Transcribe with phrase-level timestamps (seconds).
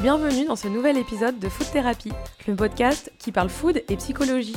[0.00, 2.10] bienvenue dans ce nouvel épisode de Food Therapy,
[2.48, 4.56] le podcast qui parle food et psychologie.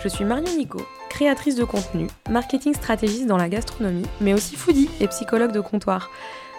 [0.00, 4.88] Je suis Marion Nico, créatrice de contenu, marketing stratégiste dans la gastronomie, mais aussi foodie
[5.00, 6.10] et psychologue de comptoir.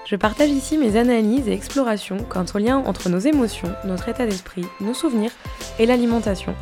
[0.05, 4.25] Je partage ici mes analyses et explorations quant au lien entre nos émotions, notre état
[4.25, 5.31] d'esprit, nos souvenirs
[5.79, 6.53] et l'alimentation.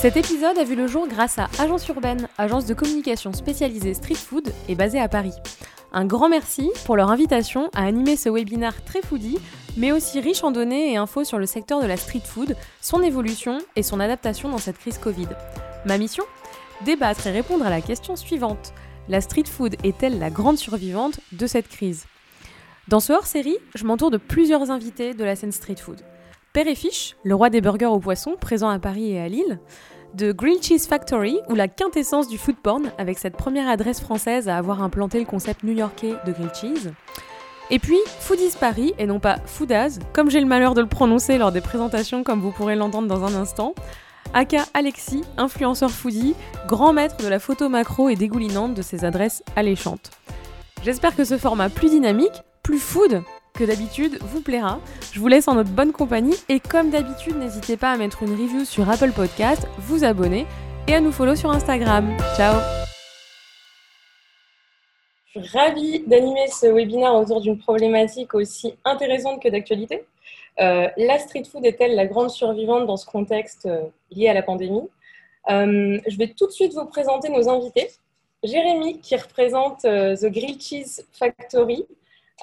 [0.00, 4.14] Cet épisode a vu le jour grâce à Agence Urbaine, agence de communication spécialisée street
[4.14, 5.34] food et basée à Paris.
[5.98, 9.38] Un grand merci pour leur invitation à animer ce webinaire très foodie,
[9.78, 13.00] mais aussi riche en données et infos sur le secteur de la street food, son
[13.00, 15.28] évolution et son adaptation dans cette crise Covid.
[15.86, 16.24] Ma mission?
[16.84, 18.74] Débattre et répondre à la question suivante.
[19.08, 22.04] La street food est-elle la grande survivante de cette crise?
[22.88, 26.02] Dans ce hors-série, je m'entoure de plusieurs invités de la scène street food.
[26.52, 29.60] Père et Fiche, le roi des burgers au poisson, présent à Paris et à Lille,
[30.16, 34.48] de Grilled Cheese Factory, ou la quintessence du food porn, avec cette première adresse française
[34.48, 36.90] à avoir implanté le concept new-yorkais de grilled cheese.
[37.70, 41.36] Et puis, Foodies Paris, et non pas Foodaz, comme j'ai le malheur de le prononcer
[41.36, 43.74] lors des présentations, comme vous pourrez l'entendre dans un instant.
[44.32, 46.34] Aka Alexis, influenceur foodie,
[46.66, 50.10] grand maître de la photo macro et dégoulinante de ses adresses alléchantes.
[50.82, 53.22] J'espère que ce format plus dynamique, plus food,
[53.56, 54.80] que d'habitude vous plaira.
[55.12, 58.32] Je vous laisse en notre bonne compagnie et comme d'habitude, n'hésitez pas à mettre une
[58.32, 60.46] review sur Apple Podcast, vous abonner
[60.86, 62.16] et à nous follow sur Instagram.
[62.36, 62.54] Ciao
[65.34, 70.04] Je suis ravie d'animer ce webinaire autour d'une problématique aussi intéressante que d'actualité.
[70.60, 74.42] Euh, la street food est-elle la grande survivante dans ce contexte euh, lié à la
[74.42, 74.88] pandémie?
[75.50, 77.88] Euh, Je vais tout de suite vous présenter nos invités.
[78.42, 81.86] Jérémy, qui représente The Grilled Cheese Factory,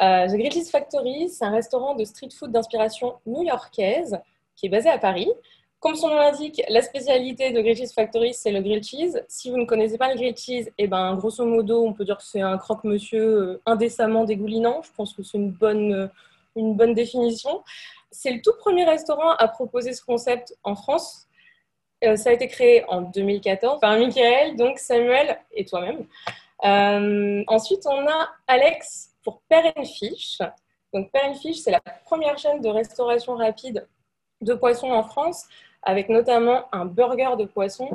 [0.01, 4.19] euh, The Cheese Factory, c'est un restaurant de street food d'inspiration new-yorkaise
[4.55, 5.29] qui est basé à Paris.
[5.79, 9.21] Comme son nom l'indique, la spécialité de Grilled Cheese Factory, c'est le grilled cheese.
[9.27, 12.17] Si vous ne connaissez pas le grilled cheese, eh ben, grosso modo, on peut dire
[12.17, 14.81] que c'est un croque-monsieur euh, indécemment dégoulinant.
[14.81, 16.07] Je pense que c'est une bonne, euh,
[16.55, 17.63] une bonne définition.
[18.11, 21.27] C'est le tout premier restaurant à proposer ce concept en France.
[22.15, 26.05] ça a été créé en 2014 par Michael, donc Samuel et toi-même.
[27.47, 30.39] ensuite, on a Alex pour Père Fish.
[30.93, 33.87] Donc Père Fish, c'est la première chaîne de restauration rapide
[34.41, 35.47] de poissons en France,
[35.81, 37.89] avec notamment un burger de poisson.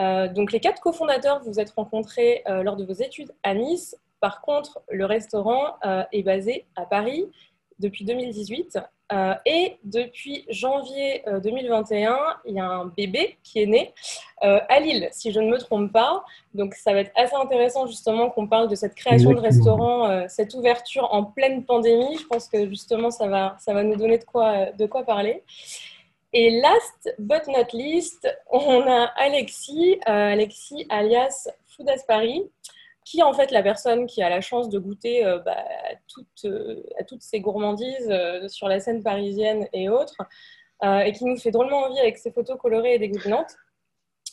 [0.00, 3.96] Euh, donc les quatre cofondateurs vous êtes rencontrés euh, lors de vos études à Nice.
[4.20, 7.30] Par contre, le restaurant euh, est basé à Paris
[7.78, 8.78] depuis 2018
[9.12, 12.16] euh, et depuis janvier 2021, euh,
[12.46, 13.92] il y a un bébé qui est né
[14.42, 16.24] euh, à Lille, si je ne me trompe pas.
[16.54, 20.54] Donc ça va être assez intéressant justement qu'on parle de cette création de restaurant, cette
[20.54, 22.16] ouverture en pleine pandémie.
[22.18, 25.42] Je pense que justement ça va, ça va nous donner de quoi, de quoi parler.
[26.32, 32.42] Et last but not least, on a Alexis, Alexis alias Foudas Paris,
[33.04, 35.64] qui est en fait la personne qui a la chance de goûter euh, bah,
[36.44, 40.16] euh, à, toutes, ces gourmandises euh, sur la scène parisienne et autres,
[40.82, 43.56] et qui nous fait drôlement envie avec ses photos colorées et dégoulinantes.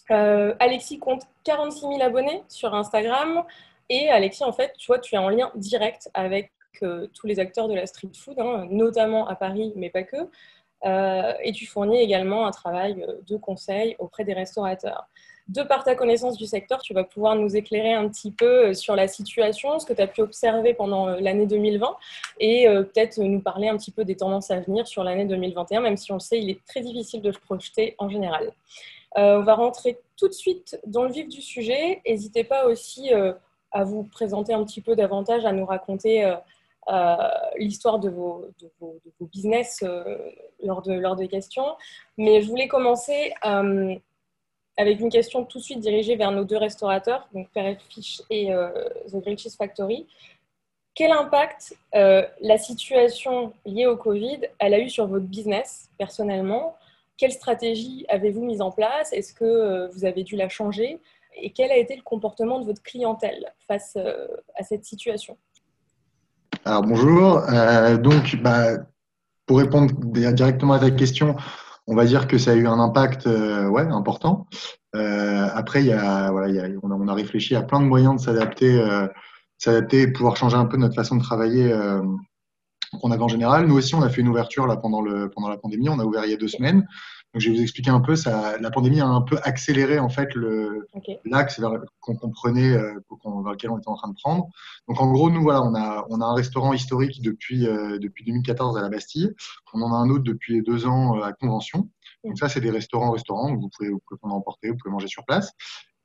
[0.10, 3.46] Alexis compte 46 000 abonnés sur Instagram,
[3.88, 6.52] et Alexis, en fait, tu vois, tu es en lien direct avec
[6.82, 10.28] tous les acteurs de la street food, hein, notamment à Paris, mais pas que.
[11.42, 15.08] et tu fournis également un travail de conseil auprès des restaurateurs
[15.52, 18.74] de par ta connaissance du secteur, tu vas pouvoir nous éclairer un petit peu euh,
[18.74, 21.96] sur la situation, ce que tu as pu observer pendant euh, l'année 2020
[22.40, 25.82] et euh, peut-être nous parler un petit peu des tendances à venir sur l'année 2021,
[25.82, 28.54] même si on le sait, il est très difficile de se projeter en général.
[29.16, 32.02] on va rentrer tout de suite dans le vif du sujet.
[32.08, 33.12] N'hésitez pas aussi
[33.72, 36.34] à vous présenter un petit peu davantage, à nous raconter
[37.58, 38.46] l'histoire de vos,
[39.20, 39.84] business
[40.64, 41.76] lors, de, lors des questions.
[42.18, 43.34] Mais je voulais commencer
[44.78, 48.54] avec une question tout de suite dirigée vers nos deux restaurateurs, donc Père Fish et
[48.54, 48.70] euh,
[49.12, 50.08] The Great Cheese Factory.
[50.94, 56.76] Quel impact euh, la situation liée au Covid elle a eu sur votre business personnellement?
[57.18, 59.14] Quelle stratégie avez-vous mise en place?
[59.14, 61.00] Est-ce que euh, vous avez dû la changer?
[61.36, 65.38] Et quel a été le comportement de votre clientèle face à cette situation?
[66.66, 67.42] Alors bonjour.
[68.00, 68.80] donc, bah,
[69.46, 71.38] pour répondre directement à ta question,
[71.88, 74.48] on va dire que ça a eu un impact euh, ouais, important.
[74.96, 79.08] Euh, après, y a, voilà, on, a, réfléchi à plein de moyens de s'adapter, euh,
[79.58, 82.02] s'adapter, pouvoir changer un peu notre façon de travailler euh,
[83.00, 83.68] qu'on avait en général.
[83.68, 85.90] Nous aussi, on a fait une ouverture là pendant, le, pendant la pandémie.
[85.90, 86.86] On a ouvert il y a deux semaines.
[87.34, 88.16] Donc, je vais vous expliquer un peu.
[88.16, 90.88] Ça, la pandémie a un peu accéléré en fait le
[91.26, 91.62] l'axe
[92.00, 92.94] qu'on comprenait, euh,
[93.44, 94.48] vers lequel on était en train de prendre.
[94.88, 98.26] Donc, en gros, nous voilà, on a on a un restaurant historique depuis euh, depuis
[98.26, 99.34] 2014 à la Bastille.
[99.74, 101.90] On en a un autre depuis deux ans euh, à Convention.
[102.24, 103.56] Donc ça, c'est des restaurants restaurants.
[103.56, 105.54] vous pouvez vous pouvez en emporter, vous pouvez manger sur place.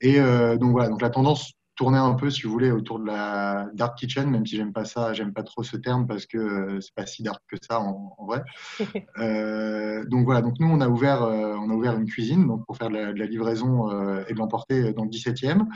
[0.00, 0.88] Et euh, donc voilà.
[0.88, 4.46] Donc la tendance tourner un peu, si vous voulez, autour de la dark kitchen, même
[4.46, 7.43] si j'aime pas ça, j'aime pas trop ce terme parce que c'est pas si dark
[7.49, 8.43] que ça en, vrai.
[10.08, 12.88] donc voilà, donc nous on a ouvert, on a ouvert une cuisine donc pour faire
[12.88, 13.90] de la, livraison
[14.26, 15.67] et de l'emporter dans le 17e,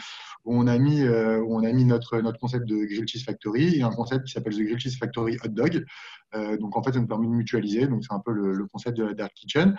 [0.44, 3.76] où on a mis, où on a mis notre notre concept de Grill Cheese Factory
[3.76, 5.84] et un concept qui s'appelle The Grill Cheese Factory Hot Dog.
[6.32, 7.86] donc en fait, ça nous permet de mutualiser.
[7.86, 9.76] Donc c'est un peu le, le concept de la dark kitchen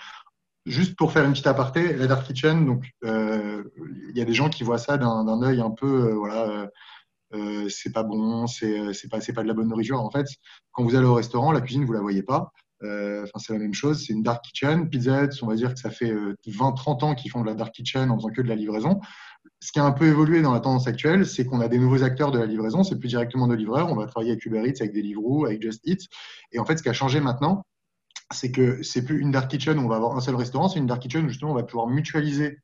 [0.65, 3.63] juste pour faire une petite aparté, la Dark Kitchen, donc euh,
[4.09, 6.69] il y a des gens qui voient ça d'un œil un peu, euh, voilà,
[7.33, 9.99] euh, c'est pas bon, c'est pas, de la bonne nourriture.
[9.99, 10.27] En fait,
[10.71, 12.51] quand vous allez au restaurant, la cuisine, vous la voyez pas.
[12.83, 14.89] Enfin, c'est la même chose, c'est une dark kitchen.
[14.89, 16.11] Pizza Hut, on va dire que ça fait
[16.47, 18.99] 20-30 ans qu'ils font de la dark kitchen en faisant que de la livraison.
[19.59, 22.03] Ce qui a un peu évolué dans la tendance actuelle, c'est qu'on a des nouveaux
[22.03, 22.83] acteurs de la livraison.
[22.83, 23.91] C'est plus directement de livreurs.
[23.91, 26.01] On va travailler avec Uber Eats, avec Deliveroo, avec Just Eat.
[26.51, 27.63] Et en fait, ce qui a changé maintenant,
[28.31, 30.79] c'est que c'est plus une dark kitchen où on va avoir un seul restaurant, c'est
[30.79, 32.59] une dark kitchen où justement on va pouvoir mutualiser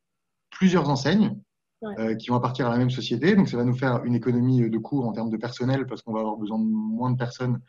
[0.49, 1.37] plusieurs enseignes
[1.83, 3.35] euh, qui vont appartenir à la même société.
[3.35, 6.13] Donc ça va nous faire une économie de coûts en termes de personnel parce qu'on
[6.13, 7.61] va avoir besoin de moins de personnes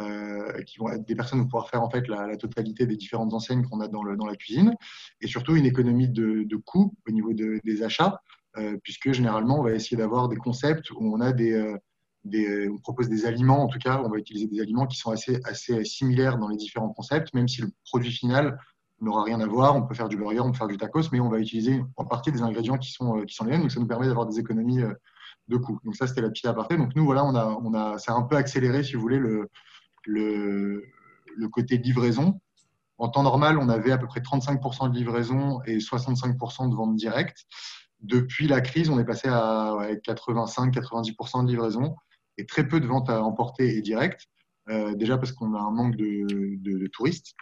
[0.00, 3.34] euh, qui vont être des personnes vont pouvoir faire en fait la, totalité des différentes
[3.34, 4.74] enseignes qu'on a dans, le, dans, la cuisine
[5.20, 8.20] et surtout une économie de, de coûts au niveau des achats
[8.58, 11.76] euh, puisque généralement on va essayer d'avoir des concepts où on a des
[12.24, 15.84] on propose des aliments, en tout cas, on va utiliser des aliments qui sont assez,
[15.84, 18.58] similaires dans les différents concepts, même si le produit final
[19.00, 19.76] n'aura rien à voir.
[19.76, 22.04] On peut faire du burger, on peut faire du tacos, mais on va utiliser en
[22.04, 24.82] partie des ingrédients qui sont, euh, les mêmes, donc ça nous permet d'avoir des économies
[24.82, 24.92] euh,
[25.48, 25.78] de coûts.
[25.84, 26.76] Donc ça, c'était la petite aparté.
[26.76, 29.18] Donc nous, voilà, on a, on a, ça a un peu accéléré, si vous voulez,
[29.18, 29.48] le,
[30.04, 30.84] le,
[31.36, 32.40] le côté livraison.
[32.98, 36.96] En temps normal, on avait à peu près 35% de livraison et 65% de vente
[36.96, 37.46] directe.
[38.00, 41.94] Depuis la crise, on est passé à 85-90% de livraison
[42.38, 44.26] et très peu de ventes à emporter et direct.
[44.70, 47.34] Euh, déjà parce qu'on a un manque de, touristes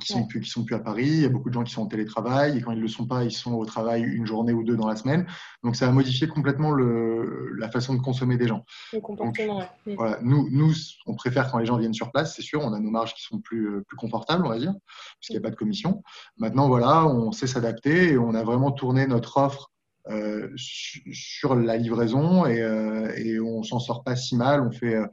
[0.00, 1.06] qui sont, plus, qui sont plus à Paris.
[1.06, 2.88] Il y a beaucoup de gens qui sont en télétravail et quand ils ne le
[2.88, 5.26] sont pas, ils sont au travail une journée ou deux dans la semaine.
[5.62, 8.64] Donc ça a modifié complètement le, la façon de consommer des gens.
[8.92, 9.94] Le comportement, mm.
[9.94, 10.72] voilà, nous, nous,
[11.06, 12.60] on préfère quand les gens viennent sur place, c'est sûr.
[12.62, 15.38] On a nos marges qui sont plus, plus confortables, on va dire, parce qu'il n'y
[15.38, 16.02] a pas de commission.
[16.36, 19.72] Maintenant, voilà, on sait s'adapter et on a vraiment tourné notre offre
[20.08, 24.60] euh, sur la livraison et, euh, et on s'en sort pas si mal.
[24.60, 25.06] On fait, euh,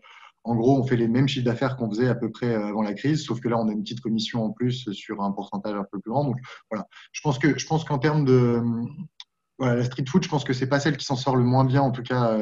[0.44, 2.94] en gros, on fait les mêmes chiffres d'affaires qu'on faisait à peu près avant la
[2.94, 5.86] crise, sauf que là, on a une petite commission en plus sur un pourcentage un
[5.92, 6.26] peu plus grand.
[6.26, 6.38] Donc
[6.70, 8.62] voilà, je pense que je pense qu'en termes de
[9.58, 11.66] voilà, la street food, je pense que c'est pas celle qui s'en sort le moins
[11.66, 12.38] bien, en tout cas.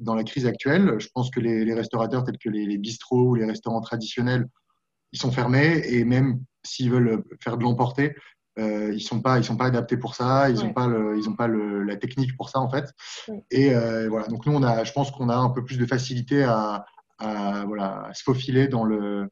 [0.00, 0.96] Dans la crise actuelle.
[0.98, 4.48] Je pense que les, les restaurateurs tels que les, les, bistrots ou les restaurants traditionnels,
[5.12, 8.16] ils sont fermés et même s'ils veulent faire de l'emporter,
[8.58, 11.28] euh, ils sont pas ils sont pas adaptés pour ça ils n'ont pas le, ils
[11.28, 12.92] ont pas le, la technique pour ça en fait.
[13.50, 14.26] Et euh, voilà.
[14.28, 16.84] Donc nous on a je pense qu'on a un peu plus de facilité à,
[17.18, 19.28] à voilà à se faufiler dans le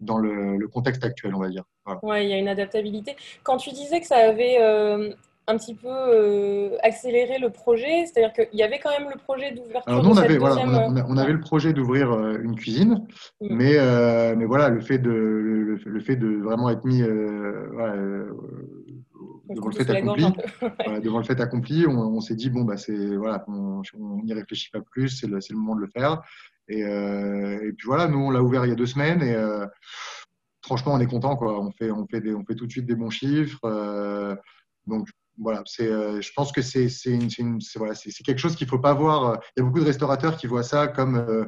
[0.00, 1.64] dans le, le, contexte actuel on va dire.
[1.84, 2.04] Voilà.
[2.04, 3.16] ouais il y a une adaptabilité.
[3.42, 5.12] Quand tu disais que ça avait euh,
[5.48, 9.50] un petit peu euh, accéléré le projet C'est-à-dire qu'il y avait quand même le projet
[9.52, 10.56] d'ouverture Alors nous, on, avait, voilà,
[11.08, 13.06] on, avait le projet d'ouvrir euh, une cuisine,
[13.40, 13.56] mm.
[13.56, 17.02] mais, euh, mais voilà, le fait de, le, fait de vraiment être mis
[17.72, 17.96] voilà,
[19.48, 20.26] devant, le fait accompli,
[21.02, 23.82] devant le fait accompli, on, s'est dit, bon, bah, c'est, voilà, on
[24.22, 26.20] n'y réfléchit pas plus, c'est le, le, moment de le faire.
[26.68, 29.34] Et, et, puis voilà, nous, on l'a ouvert il y a deux semaines et
[30.62, 31.36] franchement, on est content.
[31.36, 31.58] Quoi.
[31.58, 34.36] On, fait, on, fait des, on fait tout de suite des bons chiffres.
[34.86, 35.08] donc,
[35.38, 36.88] voilà, euh, je pense que c'est,
[37.76, 39.40] voilà, quelque chose qu'il ne faut pas voir.
[39.56, 41.44] Il y a beaucoup de restaurateurs qui voient ça comme euh,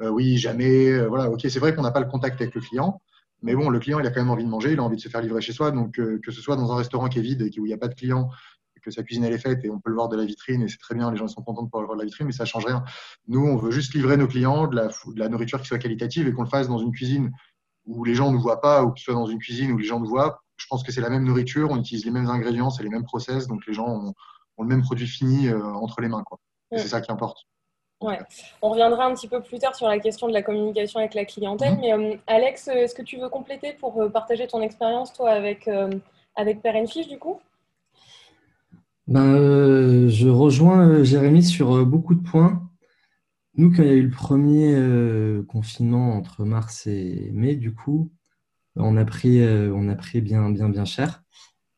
[0.00, 1.06] euh, oui, jamais.
[1.06, 3.02] voilà, ok, c'est vrai qu'on n'a pas le contact avec le client,
[3.42, 5.00] mais bon, le client, il a quand même envie de manger, il a envie de
[5.00, 5.70] se faire livrer chez soi.
[5.70, 7.78] Donc, que ce soit dans un restaurant qui est vide et où il n'y a
[7.78, 8.30] pas de client,
[8.80, 10.68] que sa cuisine elle est faite et on peut le voir de la vitrine et
[10.68, 12.32] c'est très bien, les gens sont contents de pouvoir le voir de la vitrine, mais
[12.32, 12.84] ça change rien.
[13.26, 16.28] Nous, on veut juste livrer nos clients de la, de la nourriture qui soit qualitative
[16.28, 17.32] et qu'on le fasse dans une cuisine
[17.86, 19.78] où les gens ne nous voient pas ou que ce soit dans une cuisine où
[19.78, 22.28] les gens nous voient je pense que c'est la même nourriture, on utilise les mêmes
[22.28, 24.14] ingrédients, c'est les mêmes process, donc les gens ont,
[24.58, 26.24] le même produit fini euh, entre les mains.
[26.24, 26.38] Quoi.
[26.72, 27.46] C'est ça qui importe.
[28.00, 28.18] Ouais.
[28.60, 31.24] On reviendra un petit peu plus tard sur la question de la communication avec la
[31.24, 31.74] clientèle.
[31.74, 31.80] Mhm.
[31.80, 35.70] Mais euh, Alex, est-ce que tu veux compléter pour euh, partager ton expérience, toi, avec,
[36.34, 37.40] avec Père Fiche, du coup?
[39.06, 42.62] Ben, Je rejoins Jérémy sur beaucoup de points.
[43.54, 44.76] Nous, quand il y a eu le premier
[45.46, 48.10] confinement entre mars et mai, du coup,
[48.78, 51.22] on a pris, euh, on a pris bien, bien, bien cher.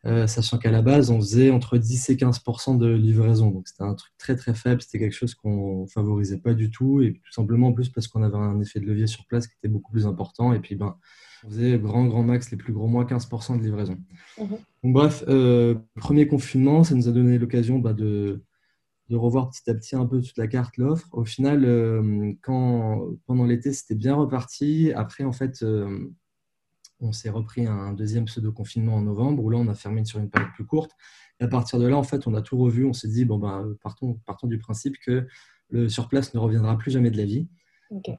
[0.06, 2.42] Euh, sachant qu'à la base, on faisait entre 10 et 15
[2.78, 3.50] de livraison.
[3.50, 4.80] Donc, c'était un truc très, très faible.
[4.80, 7.02] C'était quelque chose qu'on favorisait pas du tout.
[7.02, 9.54] Et tout simplement, en plus, parce qu'on avait un effet de levier sur place qui
[9.58, 10.54] était beaucoup plus important.
[10.54, 10.96] Et puis, ben,
[11.44, 13.98] on faisait grand, grand max, les plus gros mois, 15 de livraison.
[14.38, 14.48] Mhm.
[14.84, 18.42] Donc, bref, euh, premier confinement, ça nous a donné l'occasion bah, de,
[19.10, 21.08] de revoir petit à petit un peu toute la carte, l'offre.
[21.12, 24.92] Au final, quand, pendant l'été, c'était bien reparti.
[24.94, 25.62] Après, en fait,
[27.00, 30.30] on s'est repris un deuxième pseudo-confinement en novembre, où là, on a fermé sur une
[30.30, 30.92] période plus courte.
[31.40, 32.84] Et à partir de là, en fait, on a tout revu.
[32.84, 35.26] On s'est dit, bon, ben, partons, partons du principe que
[35.70, 37.48] le surplace ne reviendra plus jamais de la vie.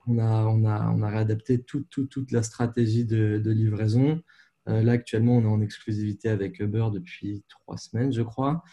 [0.05, 4.21] On, a, on, a, on a réadapté toute la stratégie de, livraison.
[4.67, 8.63] Euh, là, actuellement, on est en exclusivité avec Uber depuis trois semaines, je crois.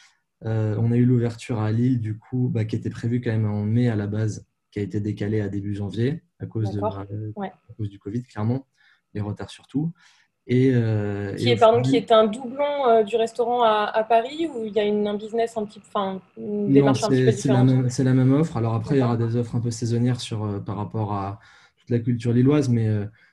[0.44, 3.46] Euh, on a eu l'ouverture à Lille, du coup, bah, qui était prévue quand même
[3.46, 6.80] en mai à la base, qui a été décalée à début janvier à cause, de,
[6.80, 8.66] à cause du Covid, clairement,
[9.14, 9.92] les retards surtout.
[10.50, 14.72] Euh, qui, est, pardon, qui est un doublon euh, du restaurant à, Paris ou il
[14.72, 18.04] y a une, un business un petit, enfin, une démarche un petit peu différente C'est
[18.04, 18.56] la, même offre.
[18.56, 21.38] Alors après, il y aura des offres un peu saisonnières sur, euh, par rapport à
[21.76, 22.88] toute la culture lilloise, mais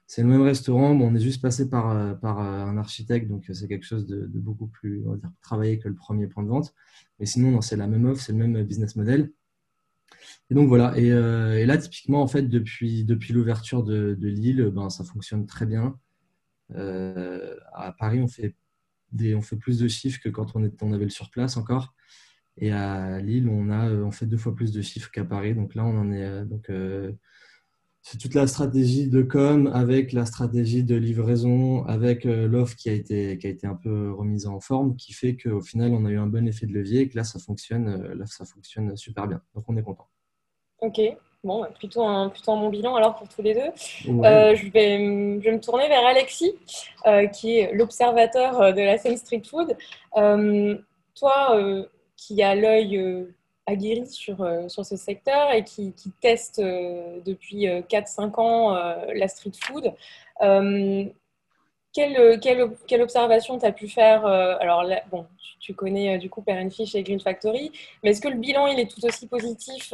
[0.07, 0.93] c'est le même restaurant.
[0.93, 4.67] Bon, on est juste passé par, par un architecte, donc c'est quelque chose de, beaucoup
[4.67, 6.73] plus on va dire, travaillé que le premier point de vente.
[7.19, 9.31] Mais sinon, c'est la même offre, c'est le même business model.
[10.49, 10.97] Et donc voilà.
[10.97, 15.65] Et, et, là, typiquement, en fait, depuis, depuis l'ouverture de, Lille, ben, ça fonctionne très
[15.65, 15.97] bien.
[16.73, 18.55] Euh, à Paris, on fait,
[19.11, 21.93] des, on fait plus de chiffres que quand on, on avait le surplace encore.
[22.57, 25.55] Et à Lille, on, a, on fait deux fois plus de chiffres qu'à Paris.
[25.55, 26.23] Donc là, on en est.
[26.23, 27.11] Euh, donc, euh,
[28.01, 32.93] c'est toute la stratégie de com avec la stratégie de livraison, avec l'offre qui, a
[32.93, 36.11] été, qui a été un peu remise en forme, qui fait qu'au final, on a
[36.11, 39.27] eu un bon effet de levier et que là, ça fonctionne, là, ça fonctionne super
[39.27, 39.41] bien.
[39.55, 40.07] Donc, on est content.
[40.85, 41.01] Ok.
[41.43, 43.71] Bon, bah, plutôt un, plutôt un bon bilan alors pour tous les deux.
[44.07, 46.53] Euh, je, vais, je vais me tourner vers Alexis,
[47.05, 49.77] euh, qui est l'observateur euh, de la scène street food.
[51.15, 51.87] toi,
[52.17, 53.27] qui as l'œil
[53.67, 58.73] aguerri sur, sur ce secteur et qui, qui teste depuis 4-5 ans
[59.13, 59.93] la street food,
[61.93, 65.25] quelle, quelle, quelle, observation tu as pu faire Alors, bon,
[65.59, 67.71] tu, connais du coup Perrin Fish et Green Factory,
[68.03, 69.93] mais est-ce que le bilan il est tout aussi positif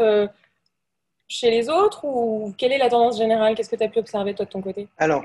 [1.31, 3.55] chez les autres ou quelle est la tendance générale?
[3.55, 4.87] Qu'est-ce que tu as pu observer toi de ton côté?
[4.97, 5.23] Alors,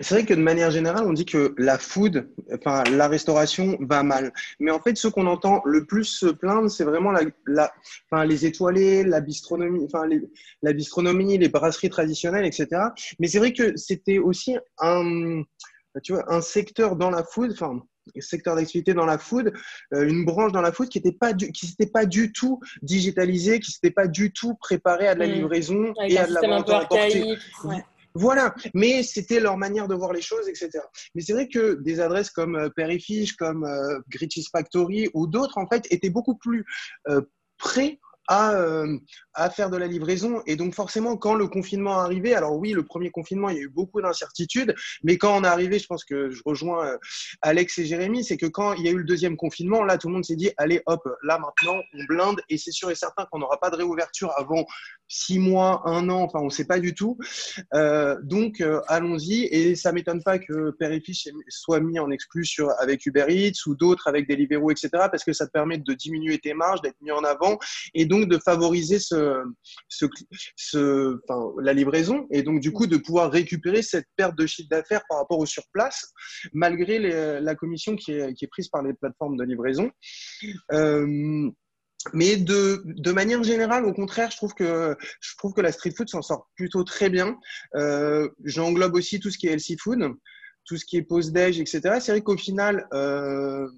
[0.00, 4.02] c'est vrai que de manière générale, on dit que la food, enfin la restauration va
[4.02, 4.32] mal.
[4.60, 7.72] Mais en fait, ce qu'on entend le plus se plaindre, c'est vraiment la,
[8.10, 10.20] enfin, les étoilés, la bistronomie, enfin les,
[10.62, 12.68] la bistronomie, les brasseries traditionnelles, etc.
[13.18, 15.42] Mais c'est vrai que c'était aussi un,
[16.02, 17.80] tu vois, un secteur dans la food, enfin
[18.20, 19.52] secteur d'activité dans la food,
[19.94, 22.60] euh, une branche dans la food qui n'était pas du, qui s'était pas du tout
[22.82, 25.32] digitalisée, qui s'était pas du tout préparée à de la mm.
[25.32, 27.36] livraison et à de la vente emportée.
[28.18, 30.70] Voilà, mais c'était leur manière de voir les choses, etc.
[31.14, 34.00] Mais c'est vrai que des adresses comme euh, Perifish, comme euh,
[34.50, 36.64] Factory ou d'autres, en fait, étaient beaucoup plus
[37.08, 37.20] euh,
[37.58, 38.98] prêts à, euh,
[39.34, 40.42] à faire de la livraison.
[40.46, 43.60] Et donc forcément, quand le confinement est arrivé, alors oui, le premier confinement, il y
[43.60, 46.98] a eu beaucoup d'incertitudes, mais quand on est arrivé, je pense que je rejoins euh,
[47.42, 50.08] Alex et Jérémy, c'est que quand il y a eu le deuxième confinement, là, tout
[50.08, 53.26] le monde s'est dit, allez, hop, là maintenant, on blinde, et c'est sûr et certain
[53.30, 54.66] qu'on n'aura pas de réouverture avant
[55.08, 57.16] six mois, un an, enfin, on ne sait pas du tout.
[57.74, 60.90] Euh, donc, allons-y, et ça m'étonne pas que Père
[61.48, 65.32] soit mis en exclu sur, avec Uber Eats ou d'autres avec Deliveroo, etc., parce que
[65.32, 67.58] ça te permet de diminuer tes marges, d'être mis en avant,
[67.94, 68.98] et donc de favoriser
[71.58, 75.18] la livraison et donc du coup de pouvoir récupérer cette perte de chiffre d'affaires par
[75.18, 76.12] rapport au surplace,
[76.52, 76.98] malgré
[77.40, 79.90] la commission qui est, prise par les plateformes de livraison.
[80.72, 81.50] Euh,
[82.12, 86.08] mais de, manière générale, au contraire, je trouve que, je trouve que la street food
[86.08, 87.38] s'en sort plutôt très bien.
[87.74, 90.14] Euh, J'englobe aussi tout ce qui est healthy food,
[90.64, 91.98] tout ce qui est post-déj, etc.
[92.00, 93.68] C'est vrai qu'au final, euh,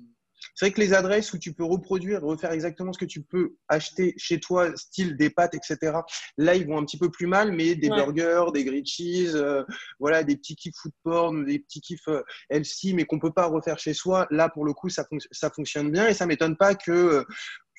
[0.58, 3.54] c'est vrai que les adresses où tu peux reproduire, refaire exactement ce que tu peux
[3.68, 5.98] acheter chez toi, style des pâtes, etc.
[6.36, 9.62] Là, ils vont un petit peu plus mal, mais des burgers, des grilled cheese, euh,
[10.00, 13.46] voilà, des petits kiffs food porn, des petits kiffs euh, LC, mais qu'on peut pas
[13.46, 14.26] refaire chez soi.
[14.32, 17.24] Là, pour le coup, ça, ça fonctionne bien et ça m'étonne pas que euh,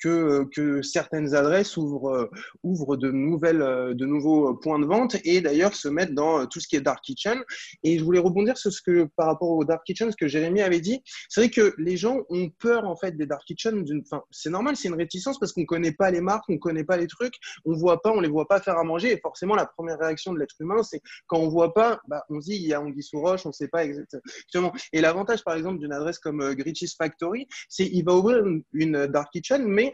[0.00, 2.30] que, que certaines adresses ouvrent,
[2.64, 6.46] euh, de, nouvelles, euh, de nouveaux points de vente et d'ailleurs se mettent dans euh,
[6.46, 7.38] tout ce qui est dark kitchen.
[7.84, 10.62] Et je voulais rebondir sur ce que, par rapport au dark kitchen, ce que Jérémy
[10.62, 11.02] avait dit.
[11.28, 13.84] C'est vrai que les gens ont peur en fait des dark kitchen.
[14.30, 17.06] C'est normal, c'est une réticence parce qu'on connaît pas les marques, on connaît pas les
[17.06, 19.12] trucs, on voit pas, on les voit pas faire à manger.
[19.12, 22.40] Et forcément, la première réaction de l'être humain, c'est quand on voit pas, bah, on
[22.40, 24.72] se dit il y a Anguille sous roche, on sait pas exactement.
[24.92, 26.54] Et l'avantage, par exemple, d'une adresse comme euh,
[26.96, 29.89] Factory, c'est il va ouvrir une dark kitchen, mais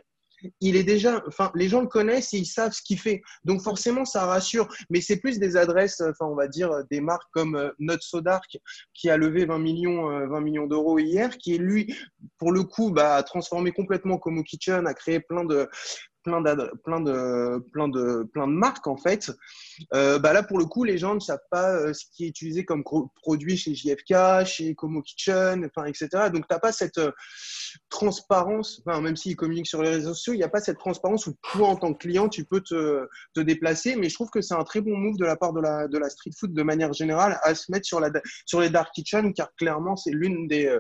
[0.61, 3.23] il est déjà, enfin, les gens le connaissent et ils savent ce qu'il fait.
[3.45, 4.69] Donc forcément, ça rassure.
[4.91, 7.97] Mais c'est plus des adresses, on va dire des marques comme euh, Not
[8.95, 11.95] qui a levé 20 millions, 20 euh, millions d'euros hier, qui est lui,
[12.39, 15.69] pour le coup, bah, a transformé complètement Como Kitchen, a créé plein de,
[16.27, 19.31] plein de, marques en fait.
[19.95, 22.29] euh, bah là, pour le coup, les gens ne savent pas euh, ce qui est
[22.29, 22.85] utilisé comme
[23.23, 26.09] produit chez JFK, chez Como Kitchen, etc.
[26.33, 27.13] Donc, tu n'as pas cette euh,
[27.89, 31.27] transparence, enfin, même s'ils communiquent sur les réseaux sociaux, il n'y a pas cette transparence
[31.27, 33.07] où toi, en tant que client, tu peux te,
[33.37, 33.97] déplacer.
[33.97, 36.33] Mais je trouve que c'est un très bon move de la part de la, street
[36.39, 40.49] food de manière générale à se mettre sur, les dark kitchen, car clairement, c'est l'une
[40.49, 40.77] des.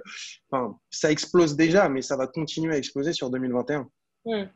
[0.90, 3.88] Ça explose déjà, mais ça va continuer à exploser sur 2021.
[4.26, 4.46] Hmm.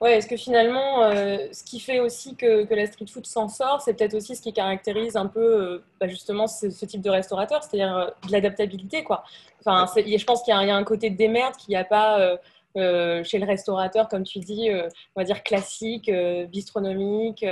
[0.00, 3.80] Ouais, est-ce que finalement, euh, ce qui fait aussi que, la street food s'en sort,
[3.80, 7.62] c'est peut-être aussi ce qui caractérise un peu euh, bah, justement ce, type de restaurateur,
[7.62, 9.22] c'est-à-dire euh, de l'adaptabilité, quoi.
[9.60, 12.38] Enfin, je pense qu'il y, a un côté de démerde qu'il n'y a pas
[12.74, 14.70] chez le restaurateur, comme tu dis,
[15.14, 16.10] on va dire classique,
[16.48, 17.44] bistronomique,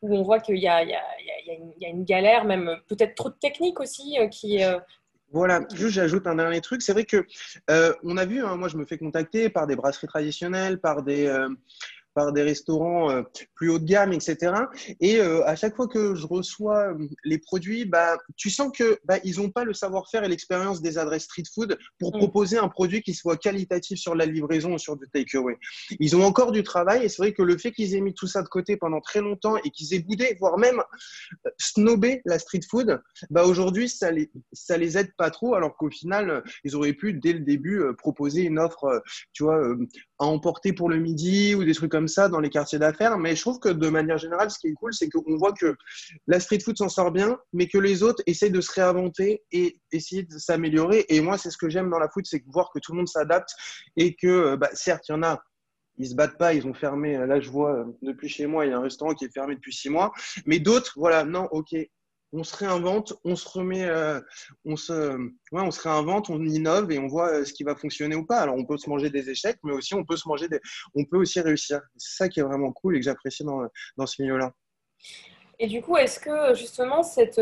[0.00, 4.16] où on voit qu'il y, y, a une galère, même peut-être trop de technique aussi,
[4.30, 4.60] qui
[5.32, 6.82] voilà, juste j'ajoute un dernier truc.
[6.82, 7.26] C'est vrai que
[7.70, 11.02] euh, on a vu, hein, moi je me fais contacter par des brasseries traditionnelles, par
[11.02, 11.48] des, euh,
[12.16, 13.22] par des restaurants euh,
[13.54, 14.54] plus haut de gamme, etc.
[15.00, 18.98] Et euh, à chaque fois que je reçois euh, les produits, bah, tu sens que
[19.04, 22.18] bah, ils n'ont pas le savoir-faire et l'expérience des adresses street food pour mm.
[22.18, 25.58] proposer un produit qui soit qualitatif sur la livraison ou sur du takeaway.
[26.00, 28.26] Ils ont encore du travail et c'est vrai que le fait qu'ils aient mis tout
[28.26, 30.82] ça de côté pendant très longtemps et qu'ils aient boudé, voire même
[31.58, 35.90] snobé la street food, bah, aujourd'hui ça les, ça les aide pas trop alors qu'au
[35.90, 39.02] final ils auraient pu dès le début proposer une offre,
[39.34, 39.60] tu vois,
[40.18, 43.18] à emporter pour le midi ou des trucs comme ça dans les quartiers d'affaires.
[43.18, 45.76] Mais je trouve que de manière générale, ce qui est cool, c'est qu'on voit que
[46.26, 49.80] la street food s'en sort bien, mais que les autres essayent de se réinventer et
[49.92, 51.04] essayer de s'améliorer.
[51.08, 53.08] Et moi, c'est ce que j'aime dans la food, c'est voir que tout le monde
[53.08, 53.50] s'adapte
[53.96, 55.40] et que, bah, certes, il y en a
[55.98, 57.16] ils se battent pas, ils ont fermé.
[57.26, 59.72] Là, je vois depuis chez moi, il y a un restaurant qui est fermé depuis
[59.72, 60.12] six mois.
[60.44, 61.74] Mais d'autres, voilà, non, ok,
[62.36, 64.20] on se réinvente, on se remet, euh,
[64.66, 68.40] on se, réinvente, on innove et on voit euh, ce qui va fonctionner ou pas.
[68.40, 70.60] Alors on peut se manger des échecs, mais aussi on peut se manger des,
[70.94, 71.80] on peut aussi réussir.
[71.96, 74.52] C'est ça qui est vraiment cool et que j'apprécie dans, ce milieu-là.
[75.58, 77.40] Et du coup, est-ce que justement cette,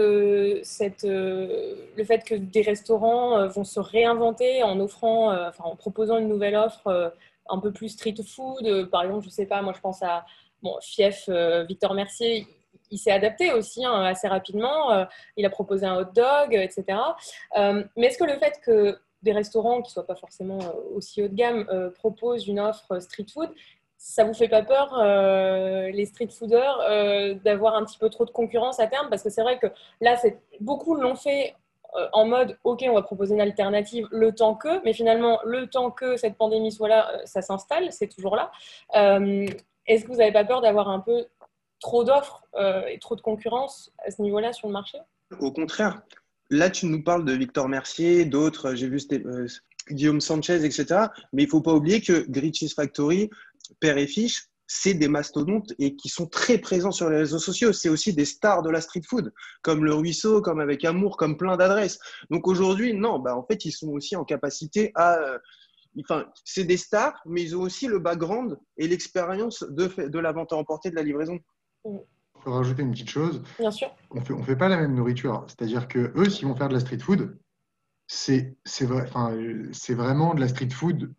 [0.62, 6.28] cette, le fait que des restaurants euh, vont se réinventer en offrant, en proposant une
[6.28, 7.12] nouvelle offre
[7.48, 10.24] un peu plus street food, par exemple, je sais pas, moi je pense à
[10.62, 11.28] bon, Fief
[11.68, 12.46] Victor Mercier,
[12.94, 14.92] il s'est adapté aussi hein, assez rapidement.
[14.92, 15.04] Euh,
[15.36, 16.98] il a proposé un hot dog, etc.
[17.58, 20.96] Euh, mais est-ce que le fait que des restaurants qui ne soient pas forcément euh,
[20.96, 23.50] aussi haut de gamme proposent une offre street food,
[23.98, 28.78] ça vous fait pas peur, les street fooders, d'avoir un petit peu trop de concurrence
[28.78, 29.08] à terme?
[29.08, 29.66] Parce que c'est vrai que
[30.02, 30.16] là,
[30.60, 31.54] beaucoup l'ont fait
[32.12, 35.90] en mode ok, on va proposer une alternative le temps que, mais finalement, le temps
[35.90, 38.50] que cette pandémie soit là, ça s'installe, c'est toujours là.
[39.86, 41.26] Est-ce que vous n'avez pas peur d'avoir un peu
[41.84, 44.98] trop d'offres euh, et trop de concurrence à ce niveau-là sur le marché?
[45.38, 46.00] Au contraire.
[46.50, 49.46] Là, tu nous parles de Victor Mercier, d'autres, j'ai vu euh,
[49.90, 51.08] Guillaume Sanchez, etc.
[51.32, 53.28] Mais il ne faut pas oublier que Cheese Factory,
[53.80, 57.74] Père et Fiche, c'est des mastodontes et qui sont très présents sur les réseaux sociaux.
[57.74, 61.36] C'est aussi des stars de la street food, comme le Ruisseau, comme avec Amour, comme
[61.36, 61.98] plein d'adresses.
[62.30, 65.18] Donc aujourd'hui, non, bah en fait, ils sont aussi en capacité à.
[65.18, 65.38] Euh,
[66.00, 70.32] enfin, c'est des stars, mais ils ont aussi le background et l'expérience de, de la
[70.32, 71.38] vente à emporter de la livraison.
[71.84, 73.42] Je peux rajouter une petite chose.
[73.58, 73.88] Bien sûr.
[74.10, 75.44] On fait, ne on fait pas la même nourriture.
[75.48, 77.38] C'est-à-dire que eux, s'ils vont faire de la street food,
[78.06, 78.56] c'est
[78.90, 79.34] enfin,
[79.90, 81.14] vraiment de la street food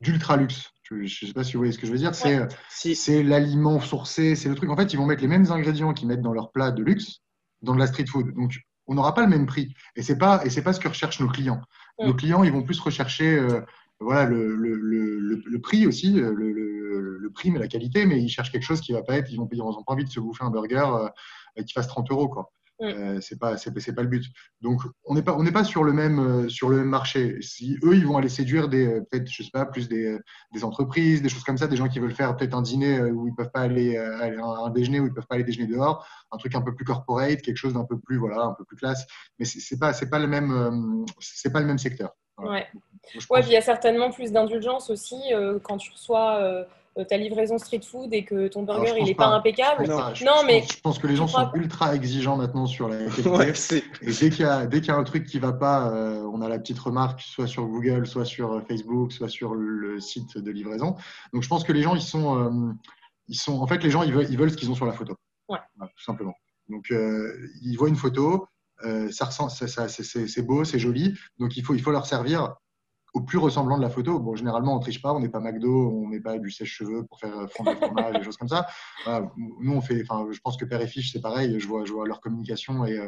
[0.00, 0.70] d'ultra luxe.
[0.82, 2.14] Je ne sais pas si vous voyez ce que je veux dire.
[2.14, 4.70] C'est l'aliment sourcé, c'est le truc.
[4.70, 7.20] En fait, ils vont mettre les mêmes ingrédients qu'ils mettent dans leur plat de luxe
[7.62, 8.34] dans de la street food.
[8.34, 9.74] Donc, on n'aura pas le même prix.
[9.96, 11.60] Et ce n'est pas, pas ce que recherchent nos clients.
[11.98, 13.62] Nos clients, ils vont plus rechercher euh,
[14.00, 18.52] voilà, le, le, le, le, prix aussi, le, prix mais la qualité, mais ils cherchent
[18.52, 20.44] quelque chose qui va pas être, ils vont, ils n'ont pas envie de se bouffer
[20.44, 20.84] un burger
[21.58, 22.28] euh, qui fasse 30 euros.
[22.28, 22.52] Quoi.
[22.78, 22.84] Mm.
[22.84, 24.24] Euh, c'est pas c'est pas le but.
[24.60, 27.38] Donc on n'est pas on n'est pas sur le même euh, sur le même marché.
[27.40, 30.18] Si eux ils vont aller séduire des euh, peut-être je sais pas plus des,
[30.52, 33.28] des, entreprises, des choses comme ça, des gens qui veulent faire peut-être un dîner où
[33.28, 36.54] ils peuvent pas aller, un, déjeuner où ils peuvent pas aller déjeuner dehors, un truc
[36.54, 39.06] un peu plus corporate, quelque chose d'un peu plus voilà un peu plus classe.
[39.38, 42.14] Mais c'est pas c'est pas le même c'est pas le même secteur.
[42.38, 42.66] Ouais.
[43.30, 45.16] Ouais, il y a certainement plus d'indulgence aussi
[45.62, 46.66] quand tu reçois
[47.04, 49.28] ta livraison street food et que ton burger il n'est pas.
[49.28, 49.86] impeccable.
[49.86, 52.98] Non, je, mais pense, je pense que les gens sont ultra exigeants maintenant sur la
[53.10, 53.84] qualité.
[54.02, 56.22] et dès qu'il y, a, dès qu'il y a un truc qui va pas, euh,
[56.32, 60.00] on a la petite remarque soit sur Google, soit sur euh, Facebook, soit sur le
[60.00, 60.96] site de livraison.
[61.32, 62.76] Donc je pense que les gens ils sont,
[63.28, 64.92] ils sont, en fait les gens ils veulent, ils veulent ce qu'ils ont sur la
[64.92, 65.14] photo.
[65.48, 65.58] Ouais.
[65.78, 66.34] tout simplement.
[66.68, 68.46] Donc ils voient une photo,
[69.10, 72.54] ça, ça c'est beau, c'est joli, donc il faut, il faut leur servir
[73.16, 74.18] au plus ressemblant de la photo.
[74.18, 77.18] Bon, généralement, on triche pas, on n'est pas McDo, on met pas du sèche-cheveux pour
[77.18, 78.66] faire fondre le fromage, des choses comme ça.
[79.36, 81.58] nous, on fait, enfin, je pense que Père et Fiche, c'est pareil.
[81.58, 83.00] Je vois, je vois leur communication et,